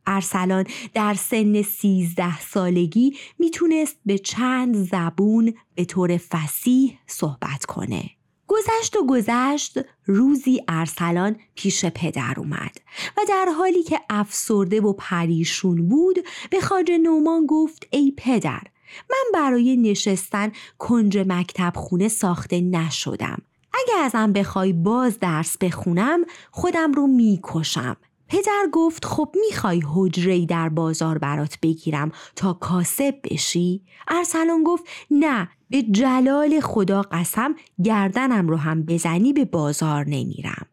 ارسلان 0.06 0.64
در 0.94 1.14
سن 1.14 1.62
سیزده 1.62 2.40
سالگی 2.40 3.16
می‌تونست 3.38 3.96
به 4.06 4.18
چند 4.18 4.76
زبون 4.76 5.54
به 5.74 5.84
طور 5.84 6.16
فسیح 6.16 6.98
صحبت 7.06 7.64
کنه. 7.64 8.17
گذشت 8.48 8.96
و 8.96 9.06
گذشت 9.06 9.78
روزی 10.06 10.62
ارسلان 10.68 11.36
پیش 11.54 11.84
پدر 11.84 12.34
اومد 12.36 12.80
و 13.16 13.20
در 13.28 13.46
حالی 13.58 13.82
که 13.82 14.00
افسرده 14.10 14.80
و 14.80 14.92
پریشون 14.92 15.88
بود 15.88 16.18
به 16.50 16.60
خاج 16.60 16.90
نومان 17.02 17.46
گفت 17.46 17.86
ای 17.90 18.12
پدر 18.16 18.62
من 19.10 19.24
برای 19.34 19.76
نشستن 19.76 20.52
کنج 20.78 21.18
مکتب 21.18 21.72
خونه 21.76 22.08
ساخته 22.08 22.60
نشدم. 22.60 23.42
اگه 23.74 23.98
ازم 23.98 24.32
بخوای 24.32 24.72
باز 24.72 25.18
درس 25.18 25.58
بخونم 25.58 26.24
خودم 26.50 26.92
رو 26.92 27.06
می‌کشم. 27.06 27.96
پدر 28.28 28.68
گفت 28.72 29.04
خب 29.04 29.34
می‌خوای 29.46 29.82
حجره 29.94 30.46
در 30.46 30.68
بازار 30.68 31.18
برات 31.18 31.58
بگیرم 31.62 32.12
تا 32.36 32.52
کاسب 32.52 33.14
بشی؟ 33.24 33.82
ارسلان 34.08 34.64
گفت 34.64 34.84
نه 35.10 35.48
به 35.70 35.82
جلال 35.82 36.60
خدا 36.60 37.02
قسم 37.02 37.54
گردنم 37.84 38.48
رو 38.48 38.56
هم 38.56 38.82
بزنی 38.82 39.32
به 39.32 39.44
بازار 39.44 40.04
نمیرم. 40.04 40.66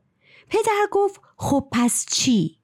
پدر 0.50 0.88
گفت 0.92 1.22
خب 1.38 1.68
پس 1.72 2.06
چی؟ 2.10 2.58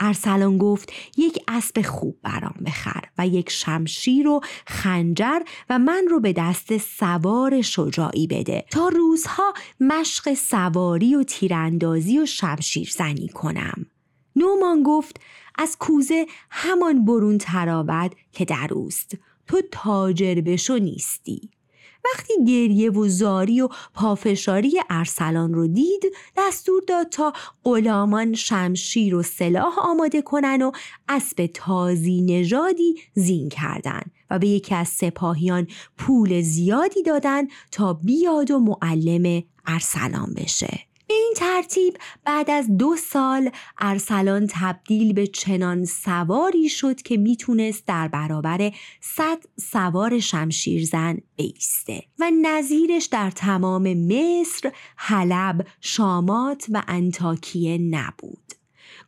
ارسلان 0.00 0.58
گفت 0.58 0.92
یک 1.16 1.38
اسب 1.48 1.82
خوب 1.82 2.16
برام 2.22 2.54
بخر 2.66 3.04
و 3.18 3.26
یک 3.26 3.50
شمشیر 3.50 4.28
و 4.28 4.40
خنجر 4.66 5.40
و 5.70 5.78
من 5.78 6.06
رو 6.10 6.20
به 6.20 6.32
دست 6.32 6.78
سوار 6.78 7.62
شجاعی 7.62 8.26
بده 8.26 8.64
تا 8.70 8.88
روزها 8.88 9.54
مشق 9.80 10.34
سواری 10.34 11.14
و 11.14 11.22
تیراندازی 11.22 12.18
و 12.18 12.26
شمشیر 12.26 12.90
زنی 12.96 13.28
کنم 13.28 13.86
نومان 14.40 14.82
گفت 14.82 15.20
از 15.58 15.76
کوزه 15.78 16.26
همان 16.50 17.04
برون 17.04 17.38
تراود 17.38 18.14
که 18.32 18.44
در 18.44 18.68
اوست. 18.70 19.16
تو 19.46 19.60
تاجر 19.70 20.34
بشو 20.34 20.78
نیستی. 20.78 21.50
وقتی 22.04 22.32
گریه 22.44 22.90
و 22.90 23.08
زاری 23.08 23.60
و 23.60 23.68
پافشاری 23.94 24.72
ارسلان 24.90 25.54
رو 25.54 25.66
دید 25.66 26.02
دستور 26.36 26.82
داد 26.88 27.08
تا 27.08 27.32
غلامان 27.64 28.34
شمشیر 28.34 29.14
و 29.14 29.22
سلاح 29.22 29.78
آماده 29.78 30.22
کنن 30.22 30.62
و 30.62 30.72
اسب 31.08 31.46
تازی 31.54 32.20
نژادی 32.20 32.94
زین 33.14 33.48
کردن 33.48 34.02
و 34.30 34.38
به 34.38 34.48
یکی 34.48 34.74
از 34.74 34.88
سپاهیان 34.88 35.66
پول 35.98 36.40
زیادی 36.40 37.02
دادن 37.02 37.46
تا 37.72 37.92
بیاد 37.92 38.50
و 38.50 38.58
معلم 38.58 39.42
ارسلان 39.66 40.34
بشه. 40.36 40.89
به 41.10 41.16
این 41.16 41.32
ترتیب 41.36 41.96
بعد 42.24 42.50
از 42.50 42.76
دو 42.76 42.96
سال 42.96 43.50
ارسلان 43.78 44.46
تبدیل 44.50 45.12
به 45.12 45.26
چنان 45.26 45.84
سواری 45.84 46.68
شد 46.68 47.02
که 47.02 47.16
می‌تونست 47.16 47.86
در 47.86 48.08
برابر 48.08 48.72
صد 49.00 49.38
سوار 49.56 50.18
شمشیرزن 50.18 51.18
بیسته 51.36 52.02
و 52.18 52.30
نظیرش 52.42 53.04
در 53.04 53.30
تمام 53.30 53.94
مصر، 53.94 54.72
حلب، 54.96 55.66
شامات 55.80 56.66
و 56.72 56.82
انتاکیه 56.88 57.78
نبود. 57.78 58.49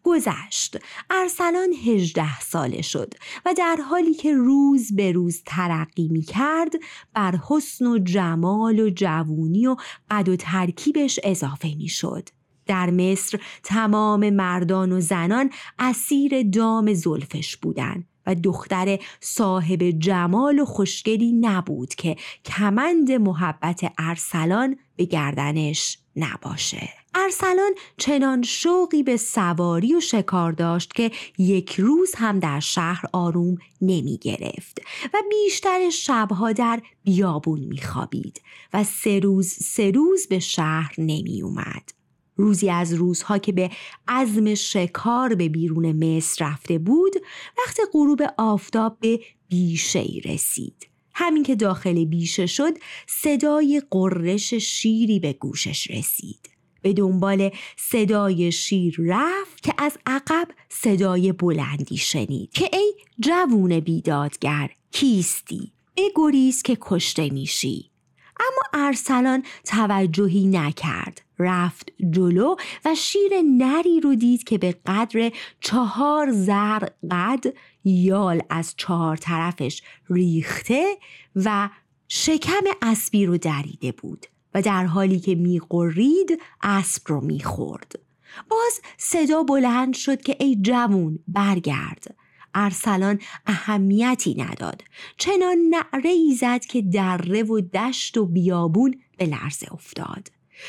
گذشت 0.03 0.77
ارسلان 1.11 1.73
هجده 1.87 2.41
ساله 2.41 2.83
شد 2.83 3.15
و 3.47 3.55
در 3.59 3.77
حالی 3.89 4.15
که 4.15 4.35
روز 4.35 4.97
به 4.97 5.13
روز 5.13 5.43
ترقی 5.47 6.09
می 6.09 6.23
کرد 6.23 6.73
بر 7.15 7.39
حسن 7.49 7.87
و 7.87 7.99
جمال 7.99 8.81
و 8.81 8.91
جوونی 8.91 9.67
و 9.67 9.77
قد 10.11 10.29
و 10.29 10.37
ترکیبش 10.37 11.21
اضافه 11.25 11.75
می 11.75 11.89
شد. 11.89 12.29
در 12.67 12.91
مصر 12.91 13.41
تمام 13.63 14.31
مردان 14.31 14.93
و 14.93 15.01
زنان 15.01 15.51
اسیر 15.79 16.43
دام 16.43 16.95
زلفش 16.95 17.57
بودند 17.57 18.09
و 18.27 18.35
دختر 18.35 18.99
صاحب 19.21 19.83
جمال 19.83 20.59
و 20.59 20.65
خوشگلی 20.65 21.33
نبود 21.33 21.95
که 21.95 22.17
کمند 22.45 23.13
محبت 23.13 23.93
ارسلان 23.99 24.77
به 24.97 25.05
گردنش 25.05 25.99
نباشه. 26.17 26.89
ارسلان 27.15 27.73
چنان 27.97 28.43
شوقی 28.43 29.03
به 29.03 29.17
سواری 29.17 29.95
و 29.95 30.01
شکار 30.01 30.53
داشت 30.53 30.95
که 30.95 31.11
یک 31.39 31.81
روز 31.81 32.15
هم 32.17 32.39
در 32.39 32.61
شهر 32.61 33.05
آروم 33.13 33.59
نمی 33.83 34.19
گرفت 34.19 34.81
و 35.15 35.19
بیشتر 35.31 35.91
شبها 35.91 36.53
در 36.53 36.83
بیابون 37.05 37.61
می 37.61 37.81
خوابید 37.81 38.43
و 38.73 38.85
سه 38.85 39.19
روز 39.19 39.49
سه 39.49 39.91
روز 39.91 40.27
به 40.27 40.39
شهر 40.39 40.95
نمی 40.99 41.43
اومد. 41.43 41.93
روزی 42.37 42.71
از 42.71 42.95
روزها 42.95 43.39
که 43.39 43.53
به 43.53 43.71
عزم 44.09 44.55
شکار 44.55 45.35
به 45.35 45.49
بیرون 45.49 45.93
مصر 45.93 46.45
رفته 46.45 46.79
بود 46.79 47.13
وقت 47.59 47.81
غروب 47.93 48.23
آفتاب 48.39 48.97
به 49.01 49.21
بیشه 49.49 50.05
رسید. 50.25 50.92
همین 51.23 51.43
که 51.43 51.55
داخل 51.55 52.05
بیشه 52.05 52.47
شد 52.47 52.73
صدای 53.07 53.83
قررش 53.91 54.55
شیری 54.55 55.21
به 55.21 55.33
گوشش 55.33 55.91
رسید. 55.91 56.51
به 56.83 56.93
دنبال 56.93 57.51
صدای 57.77 58.53
شیر 58.53 58.97
رفت 58.99 59.63
که 59.63 59.75
از 59.79 59.99
عقب 60.07 60.49
صدای 60.69 61.33
بلندی 61.33 61.97
شنید 61.97 62.51
که 62.53 62.71
ای 62.73 62.95
جوون 63.21 63.81
بیدادگر 63.81 64.71
کیستی؟ 64.91 65.73
بگریز 65.97 66.63
که 66.63 66.79
کشته 66.81 67.31
میشی. 67.31 67.91
اما 68.41 68.87
ارسلان 68.87 69.43
توجهی 69.65 70.47
نکرد. 70.47 71.23
رفت 71.39 71.93
جلو 72.11 72.57
و 72.85 72.95
شیر 72.95 73.33
نری 73.59 74.01
رو 74.01 74.15
دید 74.15 74.45
که 74.45 74.59
به 74.59 74.75
قدر 74.87 75.33
چهار 75.61 76.33
زر 76.33 76.89
قد 77.11 77.45
یال 77.85 78.43
از 78.51 78.75
چهار 78.77 79.17
طرفش 79.17 79.83
ریخته 80.11 80.97
و 81.37 81.71
شکم 82.09 82.65
اسبی 82.83 83.27
رو 83.27 83.39
دریده 83.39 83.93
بود 83.93 84.27
و 84.55 84.63
در 84.63 84.85
حالی 84.85 85.21
که 85.21 85.35
میقرید 85.35 86.43
اسب 86.63 87.03
رو 87.07 87.21
می‌خورد. 87.21 87.93
باز 88.51 88.81
صدا 88.97 89.43
بلند 89.43 89.95
شد 89.95 90.23
که 90.23 90.37
ای 90.41 90.57
جوون 90.63 91.19
برگرد. 91.29 92.15
ارسلان 92.55 93.21
اهمیتی 93.47 94.35
نداد. 94.35 94.83
چنان 95.17 95.57
نعره 95.71 96.11
ای 96.11 96.35
زد 96.35 96.65
که 96.65 96.83
دره 96.83 97.43
و 97.43 97.61
دشت 97.61 98.17
و 98.17 98.27
بیابون 98.27 99.01
به 99.19 99.27
لرزه 99.27 99.73
افتاد. 99.73 100.29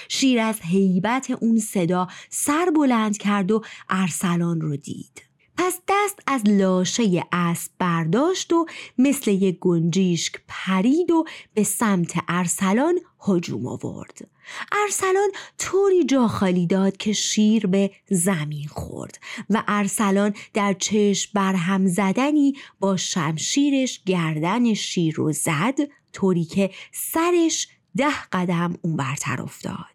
شیر 0.10 0.40
از 0.40 0.62
حیبت 0.62 1.32
اون 1.32 1.60
صدا 1.60 2.08
سر 2.30 2.72
بلند 2.76 3.18
کرد 3.18 3.52
و 3.52 3.64
ارسلان 3.90 4.62
رو 4.62 4.78
دید. 4.78 5.33
پس 5.58 5.80
دست 5.88 6.20
از 6.28 6.42
لاشه 6.46 7.26
اسب 7.32 7.72
برداشت 7.80 8.54
و 8.54 8.66
مثل 8.98 9.32
یک 9.32 9.60
گنجیشک 9.60 10.36
پرید 10.48 11.12
و 11.12 11.26
به 11.54 11.64
سمت 11.64 12.12
ارسلان 12.28 13.00
هجوم 13.28 13.68
آورد. 13.68 14.28
ارسلان 14.72 15.30
طوری 15.58 16.04
جا 16.04 16.28
خالی 16.28 16.68
داد 16.68 16.98
که 16.98 17.14
شیر 17.14 17.68
به 17.68 17.92
زمین 18.10 18.68
خورد 18.68 19.20
و 19.50 19.64
ارسلان 19.68 20.34
در 20.54 20.74
چشم 20.74 21.32
برهم 21.34 21.88
زدنی 21.88 22.54
با 22.80 22.98
شمشیرش 22.98 24.02
گردن 24.06 24.74
شیر 24.74 25.16
رو 25.16 25.32
زد 25.32 25.78
طوری 26.14 26.44
که 26.44 26.72
سرش 26.92 27.68
ده 27.98 28.24
قدم 28.32 28.78
اون 28.82 28.98
برتر 28.98 29.42
افتاد. 29.42 29.93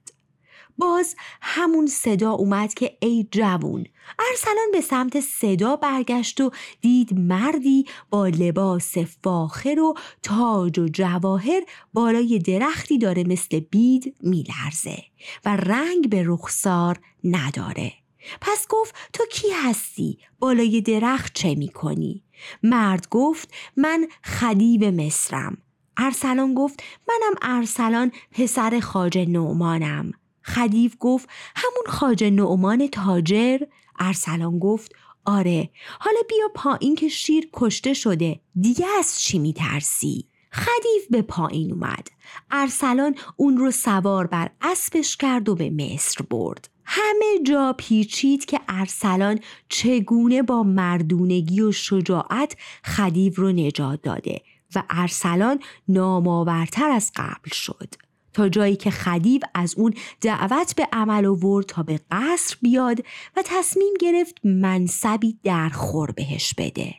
باز 0.79 1.17
همون 1.43 1.87
صدا 1.87 2.31
اومد 2.31 2.75
که 2.75 2.97
ای 3.01 3.29
جوون 3.31 3.85
ارسلان 4.31 4.71
به 4.73 4.81
سمت 4.81 5.21
صدا 5.21 5.77
برگشت 5.77 6.41
و 6.41 6.51
دید 6.81 7.19
مردی 7.19 7.87
با 8.11 8.29
لباس 8.29 8.99
فاخر 8.99 9.81
و 9.81 9.95
تاج 10.23 10.79
و 10.79 10.89
جواهر 10.89 11.63
بالای 11.93 12.39
درختی 12.39 12.99
داره 12.99 13.25
مثل 13.25 13.61
بید 13.61 14.17
میلرزه 14.21 15.03
و 15.45 15.57
رنگ 15.57 16.09
به 16.11 16.23
رخسار 16.27 17.01
نداره 17.25 17.93
پس 18.41 18.67
گفت 18.69 18.95
تو 19.13 19.25
کی 19.33 19.47
هستی؟ 19.65 20.19
بالای 20.39 20.81
درخت 20.81 21.33
چه 21.35 21.55
می‌کنی؟ 21.55 22.23
مرد 22.63 23.09
گفت 23.11 23.55
من 23.77 24.09
خدیب 24.25 24.85
مصرم 24.85 25.57
ارسلان 25.97 26.55
گفت 26.55 26.83
منم 27.09 27.57
ارسلان 27.57 28.13
پسر 28.33 28.81
خاج 28.81 29.19
نومانم 29.19 30.13
خدیو 30.55 30.91
گفت 31.01 31.29
همون 31.57 31.85
خاج 31.87 32.25
نعمان 32.25 32.87
تاجر؟ 32.87 33.59
ارسلان 33.99 34.59
گفت 34.59 34.93
آره. 35.25 35.71
حالا 36.01 36.21
بیا 36.29 36.49
پایین 36.55 36.95
که 36.95 37.09
شیر 37.09 37.49
کشته 37.53 37.95
شده. 37.95 38.41
دیگه 38.61 38.87
از 38.99 39.21
چی 39.21 39.39
میترسی؟ 39.39 40.25
خدیو 40.53 41.03
به 41.11 41.23
پایین 41.23 41.73
اومد. 41.73 42.09
ارسلان 42.51 43.15
اون 43.37 43.57
رو 43.57 43.71
سوار 43.71 44.27
بر 44.27 44.51
اسبش 44.61 45.17
کرد 45.17 45.49
و 45.49 45.55
به 45.55 45.71
مصر 45.71 46.25
برد. 46.31 46.69
همه 46.85 47.43
جا 47.47 47.75
پیچید 47.79 48.45
که 48.45 48.61
ارسلان 48.69 49.41
چگونه 49.69 50.43
با 50.43 50.63
مردونگی 50.63 51.61
و 51.61 51.73
شجاعت 51.73 52.57
خدیو 52.85 53.33
رو 53.37 53.53
نجات 53.53 54.03
داده 54.03 54.43
و 54.75 54.83
ارسلان 54.91 55.61
نامآورتر 55.89 56.91
از 56.91 57.13
قبل 57.17 57.51
شد. 57.53 58.08
تا 58.33 58.49
جایی 58.49 58.77
که 58.77 58.91
خدیو 58.91 59.41
از 59.55 59.75
اون 59.79 59.95
دعوت 60.21 60.75
به 60.75 60.89
عمل 60.93 61.27
آورد 61.27 61.67
تا 61.67 61.83
به 61.83 62.01
قصر 62.11 62.57
بیاد 62.63 63.01
و 63.37 63.43
تصمیم 63.45 63.95
گرفت 64.01 64.35
منصبی 64.45 65.39
در 65.45 65.69
خور 65.69 66.11
بهش 66.11 66.55
بده. 66.59 66.95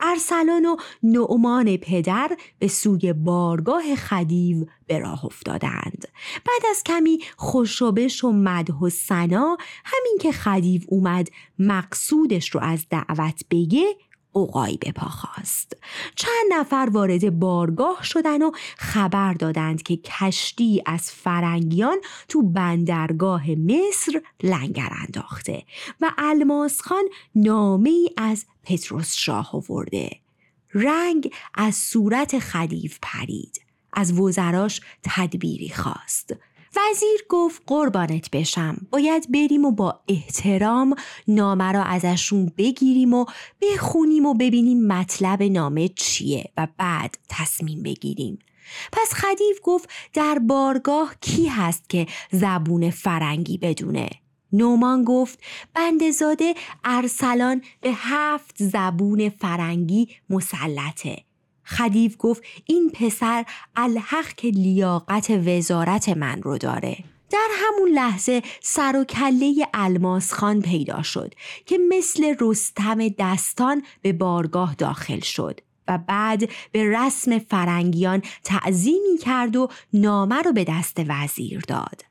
ارسلان 0.00 0.64
و 0.66 0.76
نعمان 1.02 1.76
پدر 1.76 2.36
به 2.58 2.68
سوی 2.68 3.12
بارگاه 3.12 3.94
خدیو 3.94 4.66
به 4.86 4.98
راه 4.98 5.24
افتادند 5.24 6.08
بعد 6.34 6.70
از 6.70 6.82
کمی 6.86 7.18
خوشبش 7.36 8.24
و 8.24 8.32
مده 8.32 8.72
و 8.72 8.88
سنا 8.88 9.56
همین 9.84 10.18
که 10.20 10.32
خدیو 10.32 10.82
اومد 10.88 11.28
مقصودش 11.58 12.50
رو 12.50 12.60
از 12.60 12.86
دعوت 12.90 13.42
بگه 13.50 13.86
اوقایی 14.38 14.76
به 14.76 14.92
پا 14.92 15.08
خواست. 15.08 15.76
چند 16.16 16.52
نفر 16.52 16.88
وارد 16.92 17.38
بارگاه 17.38 18.04
شدن 18.04 18.42
و 18.42 18.50
خبر 18.76 19.34
دادند 19.34 19.82
که 19.82 19.96
کشتی 19.96 20.82
از 20.86 21.10
فرنگیان 21.10 21.98
تو 22.28 22.42
بندرگاه 22.42 23.50
مصر 23.50 24.20
لنگر 24.42 24.92
انداخته 25.02 25.62
و 26.00 26.12
الماس 26.18 26.80
خان 26.80 27.04
نامه 27.34 27.90
ای 27.90 28.10
از 28.16 28.46
پتروس 28.64 29.14
شاه 29.14 29.50
آورده. 29.52 30.10
رنگ 30.74 31.34
از 31.54 31.74
صورت 31.76 32.38
خدیف 32.38 32.98
پرید 33.02 33.60
از 33.92 34.18
وزراش 34.18 34.80
تدبیری 35.02 35.68
خواست. 35.68 36.36
وزیر 36.76 37.24
گفت 37.28 37.62
قربانت 37.66 38.30
بشم. 38.30 38.86
باید 38.90 39.32
بریم 39.32 39.64
و 39.64 39.70
با 39.70 40.00
احترام 40.08 40.94
نامه 41.28 41.72
را 41.72 41.82
ازشون 41.82 42.52
بگیریم 42.56 43.14
و 43.14 43.24
بخونیم 43.62 44.26
و 44.26 44.34
ببینیم 44.34 44.86
مطلب 44.86 45.42
نامه 45.42 45.88
چیه 45.88 46.44
و 46.56 46.68
بعد 46.78 47.18
تصمیم 47.28 47.82
بگیریم. 47.82 48.38
پس 48.92 49.14
خدیف 49.14 49.58
گفت 49.62 49.90
در 50.14 50.38
بارگاه 50.38 51.14
کی 51.20 51.46
هست 51.46 51.88
که 51.88 52.06
زبون 52.30 52.90
فرنگی 52.90 53.58
بدونه؟ 53.58 54.08
نومان 54.52 55.04
گفت 55.04 55.38
بندزاده 55.74 56.54
ارسلان 56.84 57.62
به 57.80 57.90
هفت 57.94 58.54
زبون 58.58 59.28
فرنگی 59.28 60.08
مسلطه. 60.30 61.27
خدیف 61.68 62.16
گفت 62.18 62.42
این 62.66 62.90
پسر 62.94 63.44
الحق 63.76 64.34
که 64.36 64.48
لیاقت 64.48 65.30
وزارت 65.30 66.08
من 66.08 66.42
رو 66.42 66.58
داره 66.58 66.96
در 67.30 67.48
همون 67.54 67.90
لحظه 67.90 68.42
سر 68.60 68.96
و 68.96 69.04
کله 69.04 69.66
الماس 69.74 70.32
خان 70.32 70.62
پیدا 70.62 71.02
شد 71.02 71.34
که 71.66 71.78
مثل 71.88 72.34
رستم 72.40 73.08
دستان 73.08 73.82
به 74.02 74.12
بارگاه 74.12 74.74
داخل 74.74 75.20
شد 75.20 75.60
و 75.88 75.98
بعد 75.98 76.50
به 76.72 76.98
رسم 76.98 77.38
فرنگیان 77.38 78.22
تعظیمی 78.44 79.18
کرد 79.20 79.56
و 79.56 79.68
نامه 79.92 80.42
رو 80.42 80.52
به 80.52 80.64
دست 80.68 80.96
وزیر 81.08 81.60
داد. 81.60 82.04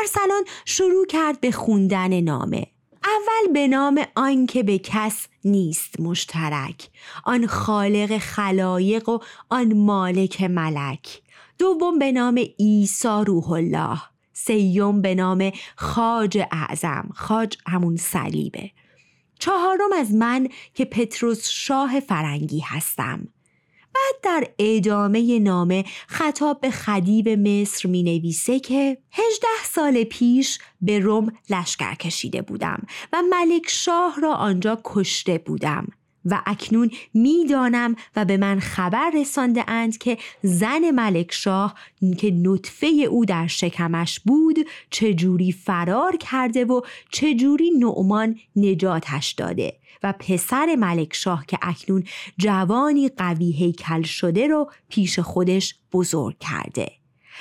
ارسلان 0.00 0.42
شروع 0.64 1.06
کرد 1.06 1.40
به 1.40 1.50
خوندن 1.50 2.20
نامه. 2.20 2.66
اول 3.04 3.52
به 3.52 3.68
نام 3.68 4.04
آن 4.14 4.46
که 4.46 4.62
به 4.62 4.78
کس 4.78 5.28
نیست 5.44 6.00
مشترک 6.00 6.88
آن 7.24 7.46
خالق 7.46 8.18
خلایق 8.18 9.08
و 9.08 9.18
آن 9.48 9.78
مالک 9.78 10.42
ملک. 10.42 11.22
دوم 11.58 11.98
به 11.98 12.12
نام 12.12 12.38
عیسی 12.58 13.24
روح 13.26 13.50
الله 13.50 14.02
سیوم 14.32 15.02
به 15.02 15.14
نام 15.14 15.52
خاج 15.76 16.38
اعظم 16.52 17.08
خاج 17.14 17.56
همون 17.66 17.96
صلیبه. 17.96 18.70
چهارم 19.38 19.92
از 19.96 20.14
من 20.14 20.48
که 20.74 20.84
پتروس 20.84 21.48
شاه 21.48 22.00
فرنگی 22.00 22.60
هستم. 22.60 23.28
بعد 23.94 24.14
در 24.22 24.48
ادامه 24.58 25.38
نامه 25.38 25.84
خطاب 26.06 26.60
به 26.60 26.70
خدیب 26.70 27.28
مصر 27.28 27.88
می 27.88 28.02
نویسه 28.02 28.60
که 28.60 28.98
هجده 29.12 29.64
سال 29.64 30.04
پیش 30.04 30.58
به 30.80 30.98
روم 30.98 31.32
لشکر 31.50 31.94
کشیده 31.94 32.42
بودم 32.42 32.82
و 33.12 33.22
ملک 33.30 33.68
شاه 33.68 34.20
را 34.20 34.34
آنجا 34.34 34.80
کشته 34.84 35.38
بودم 35.38 35.88
و 36.24 36.42
اکنون 36.46 36.90
می‌دانم 37.14 37.96
و 38.16 38.24
به 38.24 38.36
من 38.36 38.60
خبر 38.60 39.10
رسانده 39.14 39.70
اند 39.70 39.98
که 39.98 40.18
زن 40.42 40.90
ملک 40.90 41.32
شاه 41.32 41.74
که 42.18 42.30
نطفه 42.30 42.86
او 42.86 43.24
در 43.24 43.46
شکمش 43.46 44.20
بود 44.20 44.56
چجوری 44.90 45.52
فرار 45.52 46.16
کرده 46.16 46.64
و 46.64 46.80
چجوری 47.10 47.70
نعمان 47.70 48.38
نجاتش 48.56 49.32
داده. 49.32 49.81
و 50.02 50.14
پسر 50.18 50.76
ملک 50.78 51.14
شاه 51.14 51.46
که 51.46 51.58
اکنون 51.62 52.04
جوانی 52.38 53.08
قوی 53.08 53.52
هیکل 53.52 54.02
شده 54.02 54.46
رو 54.46 54.70
پیش 54.88 55.18
خودش 55.18 55.74
بزرگ 55.92 56.38
کرده. 56.38 56.92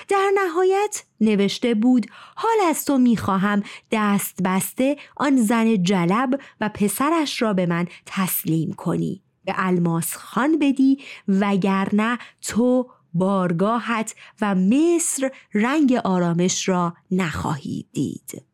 در 0.08 0.32
نهایت 0.36 1.04
نوشته 1.21 1.74
بود 1.74 2.06
حال 2.36 2.69
از 2.69 2.86
تو 2.86 2.97
می‌خواهم 2.97 3.63
دست 3.91 4.39
بسته 4.43 4.97
آن 5.17 5.38
زن 5.38 5.84
جلب 5.84 6.39
و 6.62 6.69
پسرش 6.69 7.41
را 7.41 7.54
به 7.54 7.65
من 7.65 7.88
تسلیم 8.06 8.74
کنی. 8.74 9.21
به 9.45 9.54
الماس 9.58 10.15
خان 10.15 10.60
بدی 10.60 10.97
وگرنه 11.28 12.17
تو 12.41 12.89
بارگاهت 13.13 14.15
و 14.41 14.56
مصر 14.56 15.32
رنگ 15.54 15.93
آرامش 15.93 16.69
را 16.69 16.93
نخواهید 17.12 17.88
دید. 17.93 18.51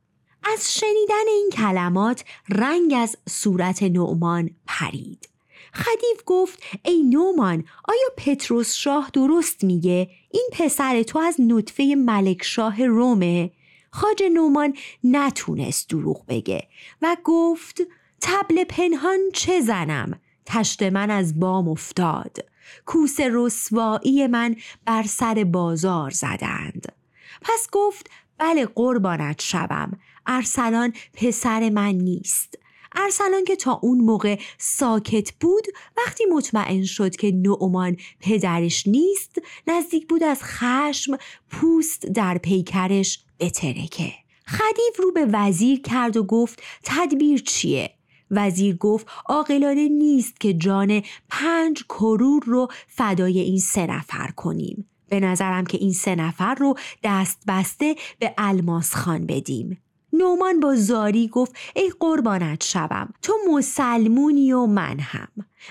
از 0.54 0.74
شنیدن 0.74 1.28
این 1.28 1.50
کلمات 1.54 2.24
رنگ 2.50 2.94
از 2.98 3.18
صورت 3.30 3.84
نعمان 3.84 4.50
پرید. 4.68 5.30
خدیف 5.74 6.24
گفت 6.26 6.64
ای 6.86 7.04
نومان 7.04 7.64
آیا 7.88 8.10
پتروس 8.18 8.74
شاه 8.76 9.10
درست 9.14 9.64
میگه؟ 9.64 10.10
این 10.32 10.50
پسر 10.52 11.04
تو 11.04 11.20
از 11.20 11.36
نطفه 11.40 11.96
ملک 11.98 12.44
شاه 12.44 12.86
رومه. 12.86 13.52
خاج 13.92 14.24
نومان 14.34 14.78
نتونست 15.04 15.90
دروغ 15.90 16.26
بگه 16.28 16.68
و 17.02 17.18
گفت 17.24 17.82
تبل 18.22 18.64
پنهان 18.64 19.20
چه 19.34 19.62
زنم؟ 19.62 20.20
تشت 20.46 20.84
من 20.84 21.12
از 21.12 21.40
بام 21.40 21.70
افتاد. 21.70 22.38
کوس 22.86 23.20
رسوایی 23.20 24.28
من 24.28 24.56
بر 24.86 25.04
سر 25.04 25.44
بازار 25.44 26.12
زدند. 26.12 26.94
پس 27.42 27.68
گفت 27.72 28.10
بله 28.38 28.66
قربانت 28.66 29.42
شوم. 29.42 29.92
ارسلان 30.28 30.94
پسر 31.14 31.70
من 31.70 31.92
نیست. 31.92 32.58
ارسلان 32.96 33.44
که 33.44 33.56
تا 33.56 33.80
اون 33.84 33.98
موقع 33.98 34.40
ساکت 34.58 35.32
بود 35.32 35.68
وقتی 35.98 36.26
مطمئن 36.26 36.84
شد 36.84 37.16
که 37.16 37.32
نعمان 37.32 37.98
پدرش 38.20 38.88
نیست 38.88 39.36
نزدیک 39.68 40.08
بود 40.08 40.24
از 40.24 40.44
خشم 40.44 41.18
پوست 41.50 42.06
در 42.06 42.38
پیکرش 42.38 43.20
بترکه. 43.40 44.14
خدیف 44.48 45.00
رو 45.00 45.12
به 45.12 45.26
وزیر 45.34 45.82
کرد 45.82 46.18
و 46.18 46.24
گفت 46.24 46.62
تدبیر 46.84 47.42
چیه؟ 47.42 47.90
وزیر 48.32 48.78
گفت 48.78 49.08
عاقلانه 49.26 49.88
نیست 49.88 50.40
که 50.40 50.54
جان 50.54 51.04
پنج 51.30 51.84
کرور 51.84 52.44
رو 52.46 52.68
فدای 52.88 53.40
این 53.40 53.60
سه 53.60 53.88
نفر 53.88 54.28
کنیم. 54.28 54.90
به 55.10 55.20
نظرم 55.20 55.66
که 55.66 55.78
این 55.78 55.94
سه 55.94 56.16
نفر 56.16 56.56
رو 56.56 56.76
دست 57.04 57.44
بسته 57.48 57.96
به 58.20 58.34
الماس 58.38 58.96
خان 58.96 59.26
بدیم. 59.26 59.78
نومان 60.14 60.60
با 60.60 60.76
زاری 60.76 61.28
گفت 61.28 61.56
ای 61.76 61.92
قربانت 62.00 62.64
شوم 62.64 63.14
تو 63.22 63.34
مسلمونی 63.52 64.54
و 64.54 64.66
من 64.66 65.00
هم. 65.00 65.28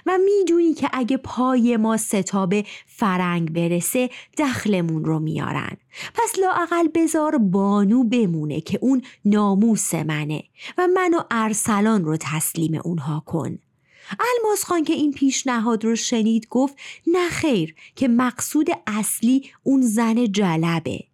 و 0.07 0.19
می‌دونی 0.25 0.75
که 0.75 0.91
اگه 0.93 1.17
پای 1.17 1.77
ما 1.77 1.97
ستابه 1.97 2.65
فرنگ 2.87 3.53
برسه 3.53 4.11
دخلمون 4.39 5.05
رو 5.05 5.19
میارن. 5.19 5.77
پس 6.15 6.39
لااقل 6.39 6.89
بزار 6.95 7.39
بانو 7.39 8.05
بمونه 8.05 8.61
که 8.61 8.79
اون 8.83 9.03
ناموس 9.25 9.95
منه 9.95 10.43
و 10.79 10.87
منو 10.87 11.21
ارسلان 11.31 12.05
رو 12.05 12.17
تسلیم 12.21 12.81
اونها 12.85 13.23
کن. 13.27 13.59
الماس 14.11 14.65
خان 14.65 14.85
که 14.85 14.93
این 14.93 15.13
پیشنهاد 15.13 15.85
رو 15.85 15.97
شنید 15.97 16.49
گفت 16.49 16.77
نه 17.07 17.29
خیر 17.29 17.75
که 17.97 18.09
مقصود 18.09 18.69
اصلی 18.87 19.51
اون 19.63 19.83
زن 19.83 20.33
جلبه. 20.33 21.05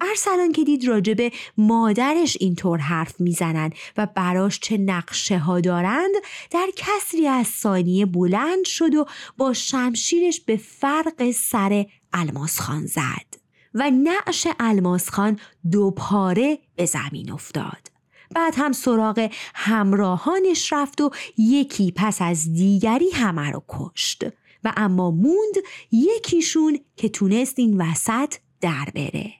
ارسلان 0.00 0.52
که 0.52 0.64
دید 0.64 0.88
راجبه 0.88 1.32
مادرش 1.56 2.36
اینطور 2.40 2.78
حرف 2.78 3.20
می‌زنن 3.20 3.70
و 3.96 4.06
براش 4.06 4.60
چه 4.60 4.78
نقشه 4.78 5.38
ها 5.38 5.60
دارند 5.60 6.14
در 6.50 6.66
کسری 6.76 7.26
از 7.26 7.46
ثانیه 7.46 8.06
بلند 8.06 8.64
شد 8.64 8.94
و 8.94 9.06
با 9.36 9.52
شمشیرش 9.52 10.40
به 10.40 10.56
فرق 10.56 11.30
سر 11.30 11.86
الماس 12.12 12.60
خان 12.60 12.86
زد 12.86 13.40
و 13.74 13.90
نعش 13.90 14.46
الماس 14.60 15.10
خان 15.10 15.38
دو 15.70 15.90
پاره 15.90 16.58
به 16.76 16.86
زمین 16.86 17.32
افتاد. 17.32 17.90
بعد 18.34 18.54
هم 18.56 18.72
سراغ 18.72 19.30
همراهانش 19.54 20.72
رفت 20.72 21.00
و 21.00 21.10
یکی 21.38 21.92
پس 21.96 22.22
از 22.22 22.52
دیگری 22.52 23.10
همه 23.10 23.50
رو 23.50 23.62
کشت 23.68 24.24
و 24.64 24.72
اما 24.76 25.10
موند 25.10 25.54
یکیشون 25.92 26.78
که 26.96 27.08
تونست 27.08 27.58
این 27.58 27.80
وسط 27.80 28.34
در 28.60 28.88
بره. 28.94 29.39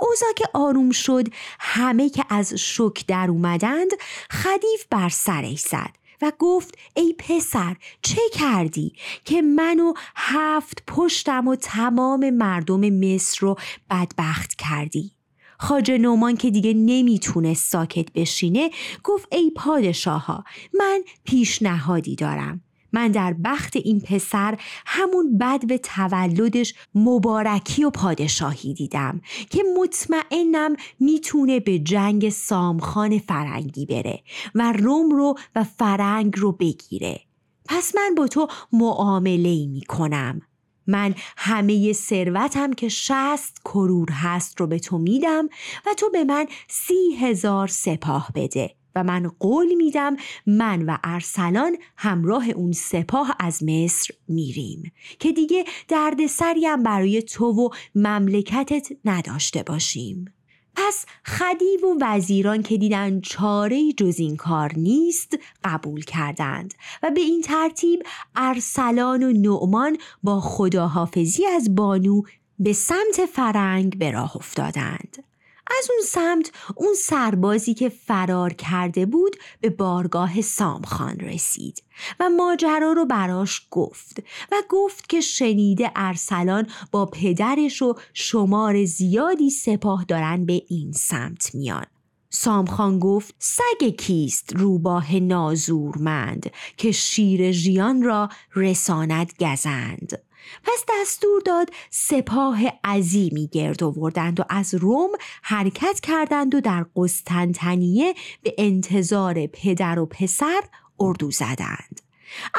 اوزا 0.00 0.26
که 0.36 0.44
آروم 0.54 0.90
شد 0.90 1.28
همه 1.60 2.10
که 2.10 2.24
از 2.30 2.54
شک 2.54 3.06
در 3.06 3.26
اومدند 3.30 3.90
خدیف 4.30 4.84
بر 4.90 5.08
سرش 5.08 5.60
زد 5.60 5.98
و 6.22 6.32
گفت 6.38 6.78
ای 6.96 7.14
پسر 7.18 7.76
چه 8.02 8.20
کردی 8.32 8.92
که 9.24 9.42
منو 9.42 9.92
هفت 10.16 10.82
پشتم 10.86 11.48
و 11.48 11.56
تمام 11.56 12.30
مردم 12.30 12.90
مصر 12.90 13.38
رو 13.40 13.56
بدبخت 13.90 14.54
کردی؟ 14.54 15.12
خاجه 15.58 15.98
نومان 15.98 16.36
که 16.36 16.50
دیگه 16.50 16.74
نمی‌تونست 16.74 17.72
ساکت 17.72 18.12
بشینه 18.12 18.70
گفت 19.04 19.28
ای 19.32 19.50
پادشاه 19.56 20.26
ها 20.26 20.44
من 20.74 21.02
پیشنهادی 21.24 22.16
دارم. 22.16 22.67
من 22.92 23.08
در 23.08 23.34
بخت 23.44 23.76
این 23.76 24.00
پسر 24.00 24.58
همون 24.86 25.38
بد 25.38 25.66
به 25.66 25.78
تولدش 25.78 26.74
مبارکی 26.94 27.84
و 27.84 27.90
پادشاهی 27.90 28.74
دیدم 28.74 29.20
که 29.50 29.62
مطمئنم 29.80 30.76
می‌تونه 31.00 31.60
به 31.60 31.78
جنگ 31.78 32.28
سامخان 32.28 33.18
فرنگی 33.18 33.86
بره 33.86 34.22
و 34.54 34.72
روم 34.72 35.10
رو 35.10 35.34
و 35.56 35.64
فرنگ 35.64 36.34
رو 36.36 36.52
بگیره 36.52 37.20
پس 37.68 37.94
من 37.94 38.14
با 38.16 38.26
تو 38.26 38.48
معامله 38.72 39.48
ای 39.48 39.66
می 39.66 39.82
کنم. 39.82 40.40
من 40.86 41.14
همه 41.36 41.92
ثروتم 41.92 42.72
که 42.72 42.88
شست 42.88 43.60
کرور 43.64 44.08
هست 44.10 44.60
رو 44.60 44.66
به 44.66 44.78
تو 44.78 44.98
میدم 44.98 45.48
و 45.86 45.94
تو 45.96 46.10
به 46.10 46.24
من 46.24 46.46
سی 46.68 47.16
هزار 47.20 47.68
سپاه 47.68 48.30
بده 48.34 48.74
و 48.98 49.04
من 49.04 49.30
قول 49.40 49.74
میدم 49.74 50.16
من 50.46 50.82
و 50.82 50.96
ارسلان 51.04 51.76
همراه 51.96 52.48
اون 52.48 52.72
سپاه 52.72 53.36
از 53.40 53.62
مصر 53.62 54.14
میریم. 54.28 54.92
که 55.18 55.32
دیگه 55.32 55.64
دردسری 55.88 56.66
هم 56.66 56.82
برای 56.82 57.22
تو 57.22 57.46
و 57.46 57.68
مملکتت 57.94 58.88
نداشته 59.04 59.62
باشیم. 59.62 60.32
پس 60.74 61.06
خدیو 61.24 61.80
و 61.86 61.98
وزیران 62.00 62.62
که 62.62 62.76
دیدن 62.76 63.20
چاره 63.20 63.92
جز 63.92 64.18
این 64.18 64.36
کار 64.36 64.72
نیست 64.76 65.38
قبول 65.64 66.04
کردند 66.04 66.74
و 67.02 67.10
به 67.10 67.20
این 67.20 67.42
ترتیب 67.42 68.02
ارسلان 68.36 69.22
و 69.22 69.32
نعمان 69.32 69.96
با 70.22 70.40
خداحافظی 70.40 71.46
از 71.46 71.74
بانو 71.74 72.22
به 72.58 72.72
سمت 72.72 73.26
فرنگ 73.32 73.98
به 73.98 74.10
راه 74.10 74.36
افتادند. 74.36 75.27
از 75.70 75.90
اون 75.90 76.00
سمت 76.04 76.52
اون 76.76 76.94
سربازی 76.94 77.74
که 77.74 77.88
فرار 77.88 78.52
کرده 78.52 79.06
بود 79.06 79.36
به 79.60 79.70
بارگاه 79.70 80.40
سامخان 80.40 81.16
رسید 81.20 81.82
و 82.20 82.28
ماجرا 82.28 82.92
رو 82.92 83.06
براش 83.06 83.66
گفت 83.70 84.22
و 84.52 84.62
گفت 84.68 85.08
که 85.08 85.20
شنیده 85.20 85.90
ارسلان 85.96 86.66
با 86.92 87.06
پدرش 87.06 87.82
و 87.82 87.94
شمار 88.12 88.84
زیادی 88.84 89.50
سپاه 89.50 90.04
دارن 90.04 90.46
به 90.46 90.62
این 90.68 90.92
سمت 90.92 91.54
میان. 91.54 91.86
سامخان 92.30 92.98
گفت 92.98 93.34
سگ 93.38 93.88
کیست 93.98 94.56
روباه 94.56 95.16
نازورمند 95.16 96.50
که 96.76 96.92
شیر 96.92 97.52
ژیان 97.52 98.02
را 98.02 98.28
رساند 98.54 99.32
گزند؟ 99.40 100.27
پس 100.64 100.84
دستور 100.88 101.42
داد 101.44 101.70
سپاه 101.90 102.60
عظیمی 102.84 103.48
گرد 103.52 103.84
آوردند 103.84 104.40
و 104.40 104.44
از 104.48 104.74
روم 104.74 105.10
حرکت 105.42 106.00
کردند 106.00 106.54
و 106.54 106.60
در 106.60 106.86
قسطنطنیه 106.96 108.14
به 108.42 108.54
انتظار 108.58 109.46
پدر 109.46 109.98
و 109.98 110.06
پسر 110.06 110.60
اردو 111.00 111.30
زدند. 111.30 112.00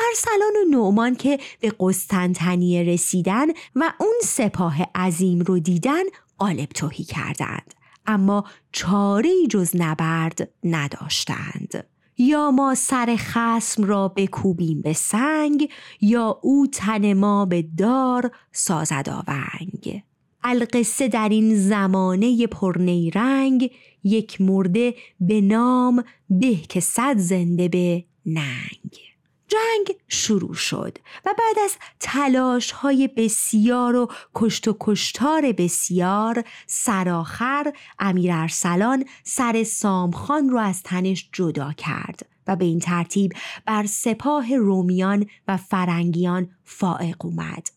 ارسلان 0.10 0.56
و 0.56 0.78
نعمان 0.78 1.16
که 1.16 1.40
به 1.60 1.74
قسطنطنیه 1.80 2.84
رسیدن 2.84 3.48
و 3.76 3.94
اون 4.00 4.16
سپاه 4.24 4.84
عظیم 4.96 5.40
رو 5.40 5.60
دیدن 5.60 6.04
قالب 6.38 6.70
توهی 6.70 7.04
کردند. 7.04 7.74
اما 8.06 8.44
چاره 8.72 9.48
جز 9.50 9.72
نبرد 9.76 10.50
نداشتند. 10.64 11.86
یا 12.20 12.52
ما 12.52 12.76
سر 12.76 13.16
خسم 13.18 13.84
را 13.84 14.08
بکوبیم 14.08 14.82
به 14.82 14.94
سنگ 14.94 15.70
یا 16.02 16.40
او 16.42 16.68
تن 16.68 17.14
ما 17.14 17.46
به 17.46 17.62
دار 17.78 18.32
سازد 18.52 19.10
آونگ. 19.10 20.04
القصه 20.44 21.08
در 21.08 21.30
این 21.30 21.56
زمانه 21.56 22.48
پرنیرنگ 22.48 23.72
یک 24.04 24.42
مرده 24.42 24.94
به 25.20 25.42
نام 25.42 26.04
به 26.30 26.56
که 26.56 26.80
صد 26.80 27.18
زنده 27.18 27.68
به 27.68 28.04
ننگ. 28.26 29.09
جنگ 29.50 29.98
شروع 30.08 30.54
شد 30.54 30.98
و 31.26 31.34
بعد 31.38 31.60
از 31.64 31.76
تلاش 32.00 32.72
های 32.72 33.08
بسیار 33.08 33.96
و 33.96 34.12
کشت 34.36 34.68
و 34.68 34.78
کشتار 34.80 35.52
بسیار 35.52 36.44
سراخر 36.68 37.74
امیر 38.00 38.32
ارسلان 38.34 39.06
سر 39.24 39.64
سامخان 39.64 40.50
رو 40.50 40.58
از 40.58 40.84
تنش 40.84 41.30
جدا 41.34 41.74
کرد 41.74 42.30
و 42.48 42.56
به 42.56 42.66
این 42.66 42.80
ترتیب 42.80 43.34
بر 43.66 43.86
سپاه 43.86 44.56
رومیان 44.56 45.26
و 45.48 45.58
فرنگیان 45.58 46.50
فائق 46.64 47.26
اومد. 47.26 47.68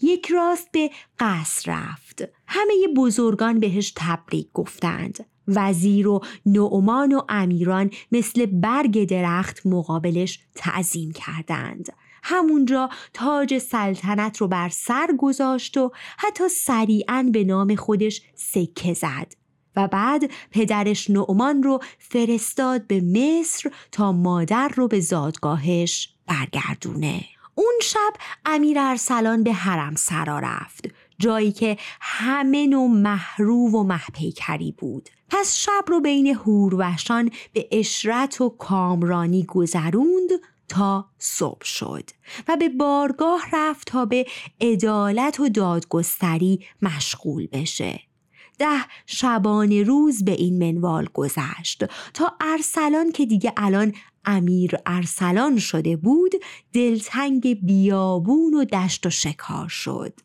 یک 0.00 0.26
راست 0.26 0.72
به 0.72 0.90
قصر 1.18 1.72
رفت. 1.72 2.22
همه 2.46 2.74
بزرگان 2.96 3.60
بهش 3.60 3.92
تبریک 3.96 4.48
گفتند. 4.54 5.31
وزیر 5.48 6.08
و 6.08 6.20
نعمان 6.46 7.12
و 7.12 7.22
امیران 7.28 7.90
مثل 8.12 8.46
برگ 8.46 9.08
درخت 9.08 9.66
مقابلش 9.66 10.40
تعظیم 10.54 11.12
کردند. 11.12 11.88
همونجا 12.22 12.88
تاج 13.14 13.58
سلطنت 13.58 14.36
رو 14.36 14.48
بر 14.48 14.68
سر 14.68 15.08
گذاشت 15.18 15.76
و 15.76 15.92
حتی 16.18 16.48
سریعا 16.48 17.28
به 17.32 17.44
نام 17.44 17.74
خودش 17.74 18.22
سکه 18.34 18.94
زد 18.94 19.32
و 19.76 19.88
بعد 19.88 20.30
پدرش 20.50 21.10
نعمان 21.10 21.62
رو 21.62 21.80
فرستاد 21.98 22.86
به 22.86 23.00
مصر 23.00 23.70
تا 23.92 24.12
مادر 24.12 24.68
رو 24.68 24.88
به 24.88 25.00
زادگاهش 25.00 26.14
برگردونه. 26.26 27.24
اون 27.54 27.74
شب 27.82 28.12
امیر 28.44 28.78
ارسلان 28.78 29.42
به 29.42 29.52
حرم 29.52 29.94
سرا 29.94 30.38
رفت. 30.38 30.88
جایی 31.22 31.52
که 31.52 31.76
همه 32.00 32.66
نوع 32.66 32.90
محرو 32.90 33.70
و 33.70 33.82
محپیکری 33.82 34.72
بود. 34.72 35.08
پس 35.28 35.56
شب 35.56 35.84
رو 35.88 36.00
بین 36.00 36.26
هوروشان 36.26 37.30
به 37.52 37.68
اشرت 37.72 38.40
و 38.40 38.48
کامرانی 38.48 39.44
گذروند 39.44 40.30
تا 40.68 41.08
صبح 41.18 41.64
شد 41.64 42.10
و 42.48 42.56
به 42.56 42.68
بارگاه 42.68 43.42
رفت 43.52 43.86
تا 43.86 44.04
به 44.04 44.26
عدالت 44.60 45.40
و 45.40 45.48
دادگستری 45.48 46.64
مشغول 46.82 47.46
بشه. 47.46 48.00
ده 48.58 48.84
شبان 49.06 49.72
روز 49.72 50.24
به 50.24 50.32
این 50.32 50.58
منوال 50.58 51.08
گذشت 51.14 51.84
تا 52.14 52.32
ارسلان 52.40 53.12
که 53.12 53.26
دیگه 53.26 53.52
الان 53.56 53.92
امیر 54.24 54.76
ارسلان 54.86 55.58
شده 55.58 55.96
بود 55.96 56.32
دلتنگ 56.72 57.66
بیابون 57.66 58.54
و 58.54 58.64
دشت 58.64 59.06
و 59.06 59.10
شکار 59.10 59.68
شد. 59.68 60.20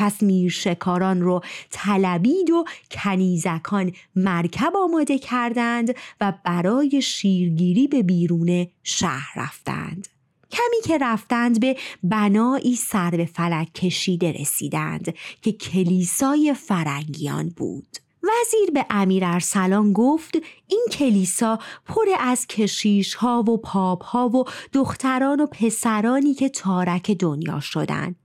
پس 0.00 0.22
میر 0.22 0.50
شکاران 0.50 1.20
رو 1.20 1.40
طلبید 1.70 2.50
و 2.50 2.64
کنیزکان 2.90 3.92
مرکب 4.16 4.72
آماده 4.76 5.18
کردند 5.18 5.94
و 6.20 6.32
برای 6.44 7.02
شیرگیری 7.02 7.88
به 7.88 8.02
بیرون 8.02 8.66
شهر 8.82 9.32
رفتند. 9.36 10.08
کمی 10.50 10.82
که 10.84 10.98
رفتند 10.98 11.60
به 11.60 11.76
بنایی 12.02 12.76
سر 12.76 13.10
به 13.10 13.24
فلک 13.24 13.74
کشیده 13.74 14.32
رسیدند 14.32 15.14
که 15.42 15.52
کلیسای 15.52 16.54
فرنگیان 16.54 17.48
بود. 17.48 17.96
وزیر 18.22 18.70
به 18.74 18.86
امیر 18.90 19.24
ارسلان 19.24 19.92
گفت 19.92 20.36
این 20.66 20.86
کلیسا 20.92 21.58
پر 21.86 22.04
از 22.20 22.46
کشیش 22.46 23.14
ها 23.14 23.42
و 23.42 23.56
پاپ 23.56 24.04
ها 24.04 24.28
و 24.28 24.44
دختران 24.72 25.40
و 25.40 25.46
پسرانی 25.46 26.34
که 26.34 26.48
تارک 26.48 27.10
دنیا 27.10 27.60
شدند 27.60 28.16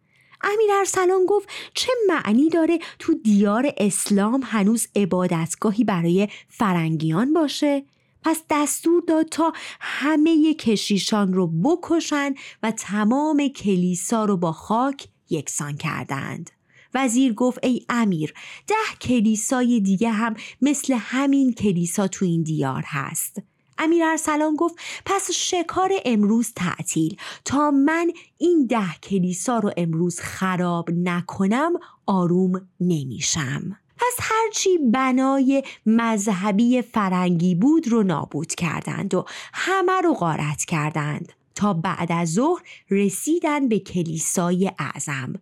امیر 0.45 0.71
ارسلان 0.79 1.25
گفت 1.27 1.49
چه 1.73 1.91
معنی 2.07 2.49
داره 2.49 2.79
تو 2.99 3.13
دیار 3.13 3.73
اسلام 3.77 4.41
هنوز 4.43 4.87
عبادتگاهی 4.95 5.83
برای 5.83 6.27
فرنگیان 6.47 7.33
باشه؟ 7.33 7.83
پس 8.23 8.41
دستور 8.49 9.03
داد 9.07 9.29
تا 9.29 9.53
همه 9.79 10.53
کشیشان 10.53 11.33
رو 11.33 11.47
بکشن 11.47 12.33
و 12.63 12.71
تمام 12.71 13.47
کلیسا 13.47 14.25
رو 14.25 14.37
با 14.37 14.51
خاک 14.51 15.07
یکسان 15.29 15.77
کردند. 15.77 16.51
وزیر 16.93 17.33
گفت 17.33 17.59
ای 17.63 17.85
امیر 17.89 18.33
ده 18.67 18.97
کلیسای 19.01 19.79
دیگه 19.79 20.09
هم 20.09 20.35
مثل 20.61 20.93
همین 20.93 21.53
کلیسا 21.53 22.07
تو 22.07 22.25
این 22.25 22.43
دیار 22.43 22.83
هست. 22.85 23.41
امیر 23.77 24.03
ارسلان 24.03 24.55
گفت 24.55 24.75
پس 25.05 25.31
شکار 25.31 25.91
امروز 26.05 26.53
تعطیل. 26.55 27.17
تا 27.45 27.71
من 27.71 28.11
این 28.37 28.67
ده 28.67 28.93
کلیسا 29.03 29.59
رو 29.59 29.71
امروز 29.77 30.19
خراب 30.19 30.89
نکنم 30.91 31.73
آروم 32.05 32.67
نمیشم. 32.79 33.77
پس 33.97 34.17
هرچی 34.19 34.77
بنای 34.77 35.63
مذهبی 35.85 36.81
فرنگی 36.81 37.55
بود 37.55 37.87
رو 37.87 38.03
نابود 38.03 38.55
کردند 38.55 39.13
و 39.13 39.25
همه 39.53 40.01
رو 40.03 40.13
غارت 40.13 40.65
کردند. 40.65 41.33
تا 41.55 41.73
بعد 41.73 42.11
از 42.11 42.33
ظهر 42.33 42.61
رسیدن 42.89 43.67
به 43.67 43.79
کلیسای 43.79 44.71
اعظم 44.79 45.33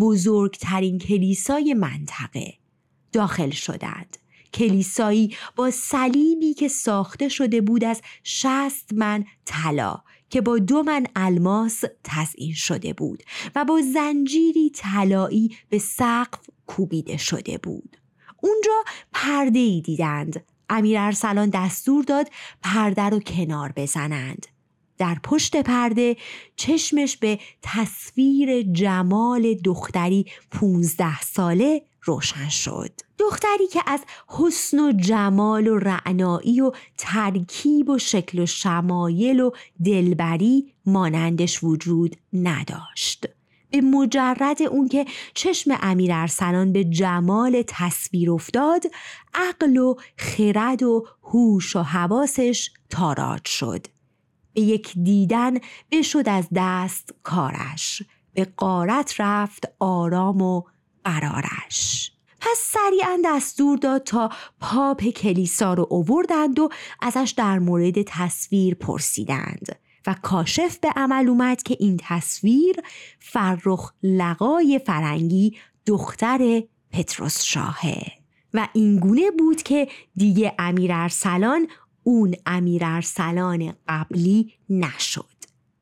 بزرگترین 0.00 0.98
کلیسای 0.98 1.74
منطقه 1.74 2.54
داخل 3.12 3.50
شدند. 3.50 4.16
کلیسایی 4.54 5.36
با 5.56 5.70
صلیبی 5.70 6.54
که 6.54 6.68
ساخته 6.68 7.28
شده 7.28 7.60
بود 7.60 7.84
از 7.84 8.02
شست 8.24 8.92
من 8.94 9.24
طلا 9.44 10.02
که 10.30 10.40
با 10.40 10.58
دو 10.58 10.82
من 10.82 11.06
الماس 11.16 11.84
تزئین 12.04 12.54
شده 12.54 12.92
بود 12.92 13.22
و 13.54 13.64
با 13.64 13.80
زنجیری 13.94 14.70
طلایی 14.74 15.56
به 15.68 15.78
سقف 15.78 16.40
کوبیده 16.66 17.16
شده 17.16 17.58
بود. 17.58 17.96
اونجا 18.42 18.84
پرده 19.12 19.58
ای 19.58 19.80
دیدند. 19.80 20.44
امیر 20.68 20.98
ارسلان 20.98 21.50
دستور 21.50 22.04
داد 22.04 22.28
پرده 22.62 23.02
رو 23.02 23.20
کنار 23.20 23.72
بزنند. 23.76 24.46
در 25.00 25.16
پشت 25.24 25.56
پرده 25.56 26.16
چشمش 26.56 27.16
به 27.16 27.38
تصویر 27.62 28.62
جمال 28.62 29.54
دختری 29.54 30.26
پونزده 30.50 31.20
ساله 31.20 31.82
روشن 32.02 32.48
شد. 32.48 32.90
دختری 33.18 33.66
که 33.72 33.80
از 33.86 34.00
حسن 34.28 34.78
و 34.78 34.92
جمال 34.92 35.68
و 35.68 35.78
رعنایی 35.78 36.60
و 36.60 36.72
ترکیب 36.98 37.88
و 37.88 37.98
شکل 37.98 38.38
و 38.38 38.46
شمایل 38.46 39.40
و 39.40 39.50
دلبری 39.84 40.72
مانندش 40.86 41.64
وجود 41.64 42.16
نداشت. 42.32 43.26
به 43.70 43.80
مجرد 43.80 44.62
اون 44.62 44.88
که 44.88 45.06
چشم 45.34 45.78
امیر 45.82 46.12
ارسلان 46.12 46.72
به 46.72 46.84
جمال 46.84 47.62
تصویر 47.66 48.30
افتاد 48.30 48.82
عقل 49.34 49.76
و 49.76 49.94
خرد 50.16 50.82
و 50.82 51.06
هوش 51.22 51.76
و 51.76 51.82
حواسش 51.82 52.70
تاراج 52.90 53.48
شد. 53.48 53.86
به 54.52 54.60
یک 54.60 54.92
دیدن 55.02 55.58
بشد 55.92 56.28
از 56.28 56.48
دست 56.54 57.14
کارش. 57.22 58.02
به 58.34 58.46
قارت 58.56 59.14
رفت 59.18 59.64
آرام 59.78 60.42
و 60.42 60.62
قرارش. 61.04 62.12
پس 62.40 62.58
سریعا 62.58 63.18
دستور 63.24 63.78
داد 63.78 64.02
تا 64.02 64.30
پاپ 64.60 65.04
کلیسا 65.04 65.74
رو 65.74 65.86
اووردند 65.90 66.58
و 66.58 66.68
ازش 67.00 67.34
در 67.36 67.58
مورد 67.58 68.02
تصویر 68.02 68.74
پرسیدند 68.74 69.78
و 70.06 70.14
کاشف 70.22 70.78
به 70.78 70.88
عمل 70.96 71.28
اومد 71.28 71.62
که 71.62 71.76
این 71.80 72.00
تصویر 72.02 72.76
فرخ 73.18 73.92
لقای 74.02 74.80
فرنگی 74.86 75.56
دختر 75.86 76.62
پتروس 76.92 77.42
شاهه. 77.42 78.20
و 78.54 78.68
اینگونه 78.72 79.30
بود 79.38 79.62
که 79.62 79.88
دیگه 80.16 80.54
امیر 80.58 80.92
ارسلان 80.92 81.68
اون 82.10 82.34
امیر 82.46 82.82
ارسلان 82.84 83.72
قبلی 83.88 84.52
نشد. 84.70 85.24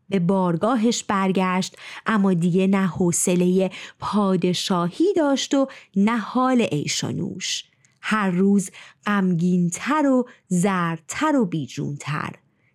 به 0.09 0.19
بارگاهش 0.19 1.03
برگشت 1.03 1.77
اما 2.07 2.35
دیگه 2.35 2.67
نه 2.67 2.87
حوصله 2.87 3.71
پادشاهی 3.99 5.13
داشت 5.17 5.55
و 5.55 5.69
نه 5.97 6.19
حال 6.19 6.61
عیش 6.61 7.05
و 7.05 7.13
نوش. 7.13 7.65
هر 8.01 8.31
روز 8.31 8.71
غمگینتر 9.07 10.07
و 10.07 10.29
زردتر 10.49 11.37
و 11.37 11.45
بیجونتر. 11.45 12.33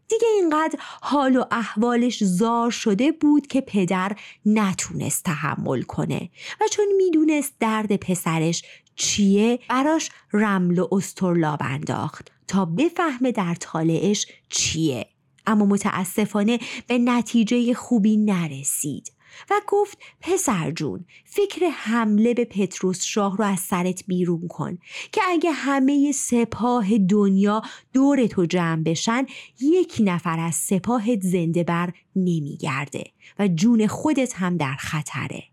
دیگه 0.07 0.27
اینقدر 0.41 0.79
حال 1.01 1.35
و 1.35 1.43
احوالش 1.51 2.23
زار 2.23 2.71
شده 2.71 3.11
بود 3.11 3.47
که 3.47 3.61
پدر 3.61 4.15
نتونست 4.45 5.23
تحمل 5.23 5.81
کنه 5.81 6.29
و 6.61 6.63
چون 6.71 6.85
می‌دونست 6.97 7.53
درد 7.59 7.95
پسرش 7.95 8.63
چیه 8.95 9.59
براش 9.69 10.09
رمل 10.33 10.79
و 10.79 10.87
استرلاب 10.91 11.59
انداخت. 11.61 12.32
تا 12.47 12.65
بفهمه 12.65 13.31
در 13.31 13.55
طالعش 13.55 14.25
چیه. 14.49 15.05
اما 15.47 15.65
متاسفانه 15.65 16.59
به 16.87 16.97
نتیجه 16.97 17.73
خوبی 17.73 18.17
نرسید 18.17 19.11
و 19.49 19.61
گفت 19.67 19.97
پسر 20.21 20.71
جون 20.71 21.05
فکر 21.25 21.65
حمله 21.65 22.33
به 22.33 22.45
پتروس 22.45 23.03
شاه 23.03 23.37
رو 23.37 23.45
از 23.45 23.59
سرت 23.59 24.03
بیرون 24.07 24.47
کن 24.47 24.77
که 25.11 25.21
اگه 25.27 25.51
همه 25.51 26.11
سپاه 26.11 26.97
دنیا 26.97 27.61
دور 27.93 28.27
تو 28.27 28.45
جمع 28.45 28.83
بشن 28.83 29.25
یک 29.61 29.97
نفر 29.99 30.39
از 30.39 30.55
سپاهت 30.55 31.21
زنده 31.21 31.63
بر 31.63 31.93
نمیگرده 32.15 33.03
و 33.39 33.47
جون 33.47 33.87
خودت 33.87 34.33
هم 34.33 34.57
در 34.57 34.75
خطره. 34.75 35.52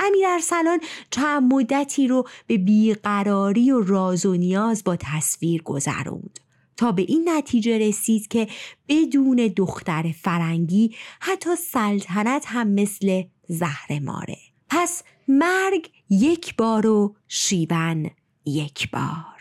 امیر 0.00 0.26
ارسلان 0.26 0.80
چند 1.10 1.54
مدتی 1.54 2.08
رو 2.08 2.28
به 2.46 2.58
بیقراری 2.58 3.70
و 3.70 3.80
راز 3.80 4.26
و 4.26 4.34
نیاز 4.34 4.84
با 4.84 4.96
تصویر 4.96 5.62
گذروند. 5.62 6.40
تا 6.76 6.92
به 6.92 7.02
این 7.02 7.28
نتیجه 7.28 7.78
رسید 7.78 8.28
که 8.28 8.48
بدون 8.88 9.36
دختر 9.56 10.14
فرنگی 10.22 10.94
حتی 11.20 11.56
سلطنت 11.56 12.44
هم 12.46 12.68
مثل 12.68 13.22
زهر 13.48 13.98
ماره. 13.98 14.38
پس 14.68 15.02
مرگ 15.28 15.90
یک 16.10 16.56
بار 16.56 16.86
و 16.86 17.14
شیون 17.28 18.10
یک 18.46 18.90
بار. 18.90 19.39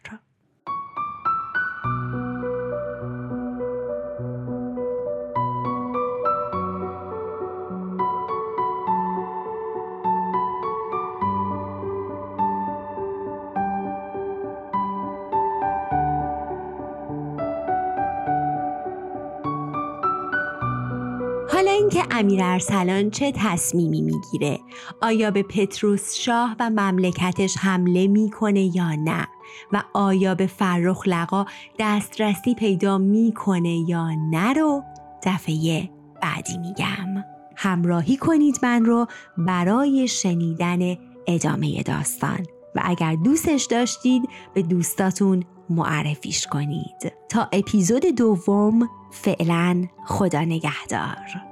امیر 22.20 22.44
ارسلان 22.44 23.10
چه 23.10 23.34
تصمیمی 23.36 24.02
می‌گیره؟ 24.02 24.60
آیا 25.02 25.32
به 25.32 25.44
پتروس 25.44 26.16
شاه 26.16 26.56
و 26.60 26.70
مملکتش 26.70 27.58
حمله 27.58 28.08
می‌کنه 28.08 28.76
یا 28.76 28.96
نه؟ 28.96 29.28
و 29.72 29.84
آیا 29.94 30.36
به 30.36 30.48
فرخ 30.48 31.04
لقا 31.08 31.46
دسترسی 31.80 32.56
پیدا 32.56 32.98
می‌کنه 32.98 33.90
یا 33.90 34.10
نه 34.32 34.54
رو 34.54 34.84
دفعه 35.24 35.90
بعدی 36.22 36.58
میگم. 36.58 37.24
همراهی 37.56 38.18
کنید 38.18 38.60
من 38.64 38.86
رو 38.86 39.08
برای 39.38 40.08
شنیدن 40.08 40.98
ادامه 41.28 41.84
داستان. 41.84 42.46
و 42.76 42.82
اگر 42.84 43.16
دوستش 43.16 43.68
داشتید 43.72 44.30
به 44.54 44.62
دوستاتون 44.62 45.44
معرفیش 45.70 46.48
کنید. 46.48 47.14
تا 47.30 47.50
اپیزود 47.52 48.06
دوم 48.06 48.90
فعلا 49.12 49.86
خدا 50.06 50.42
نگهدار. 50.42 51.49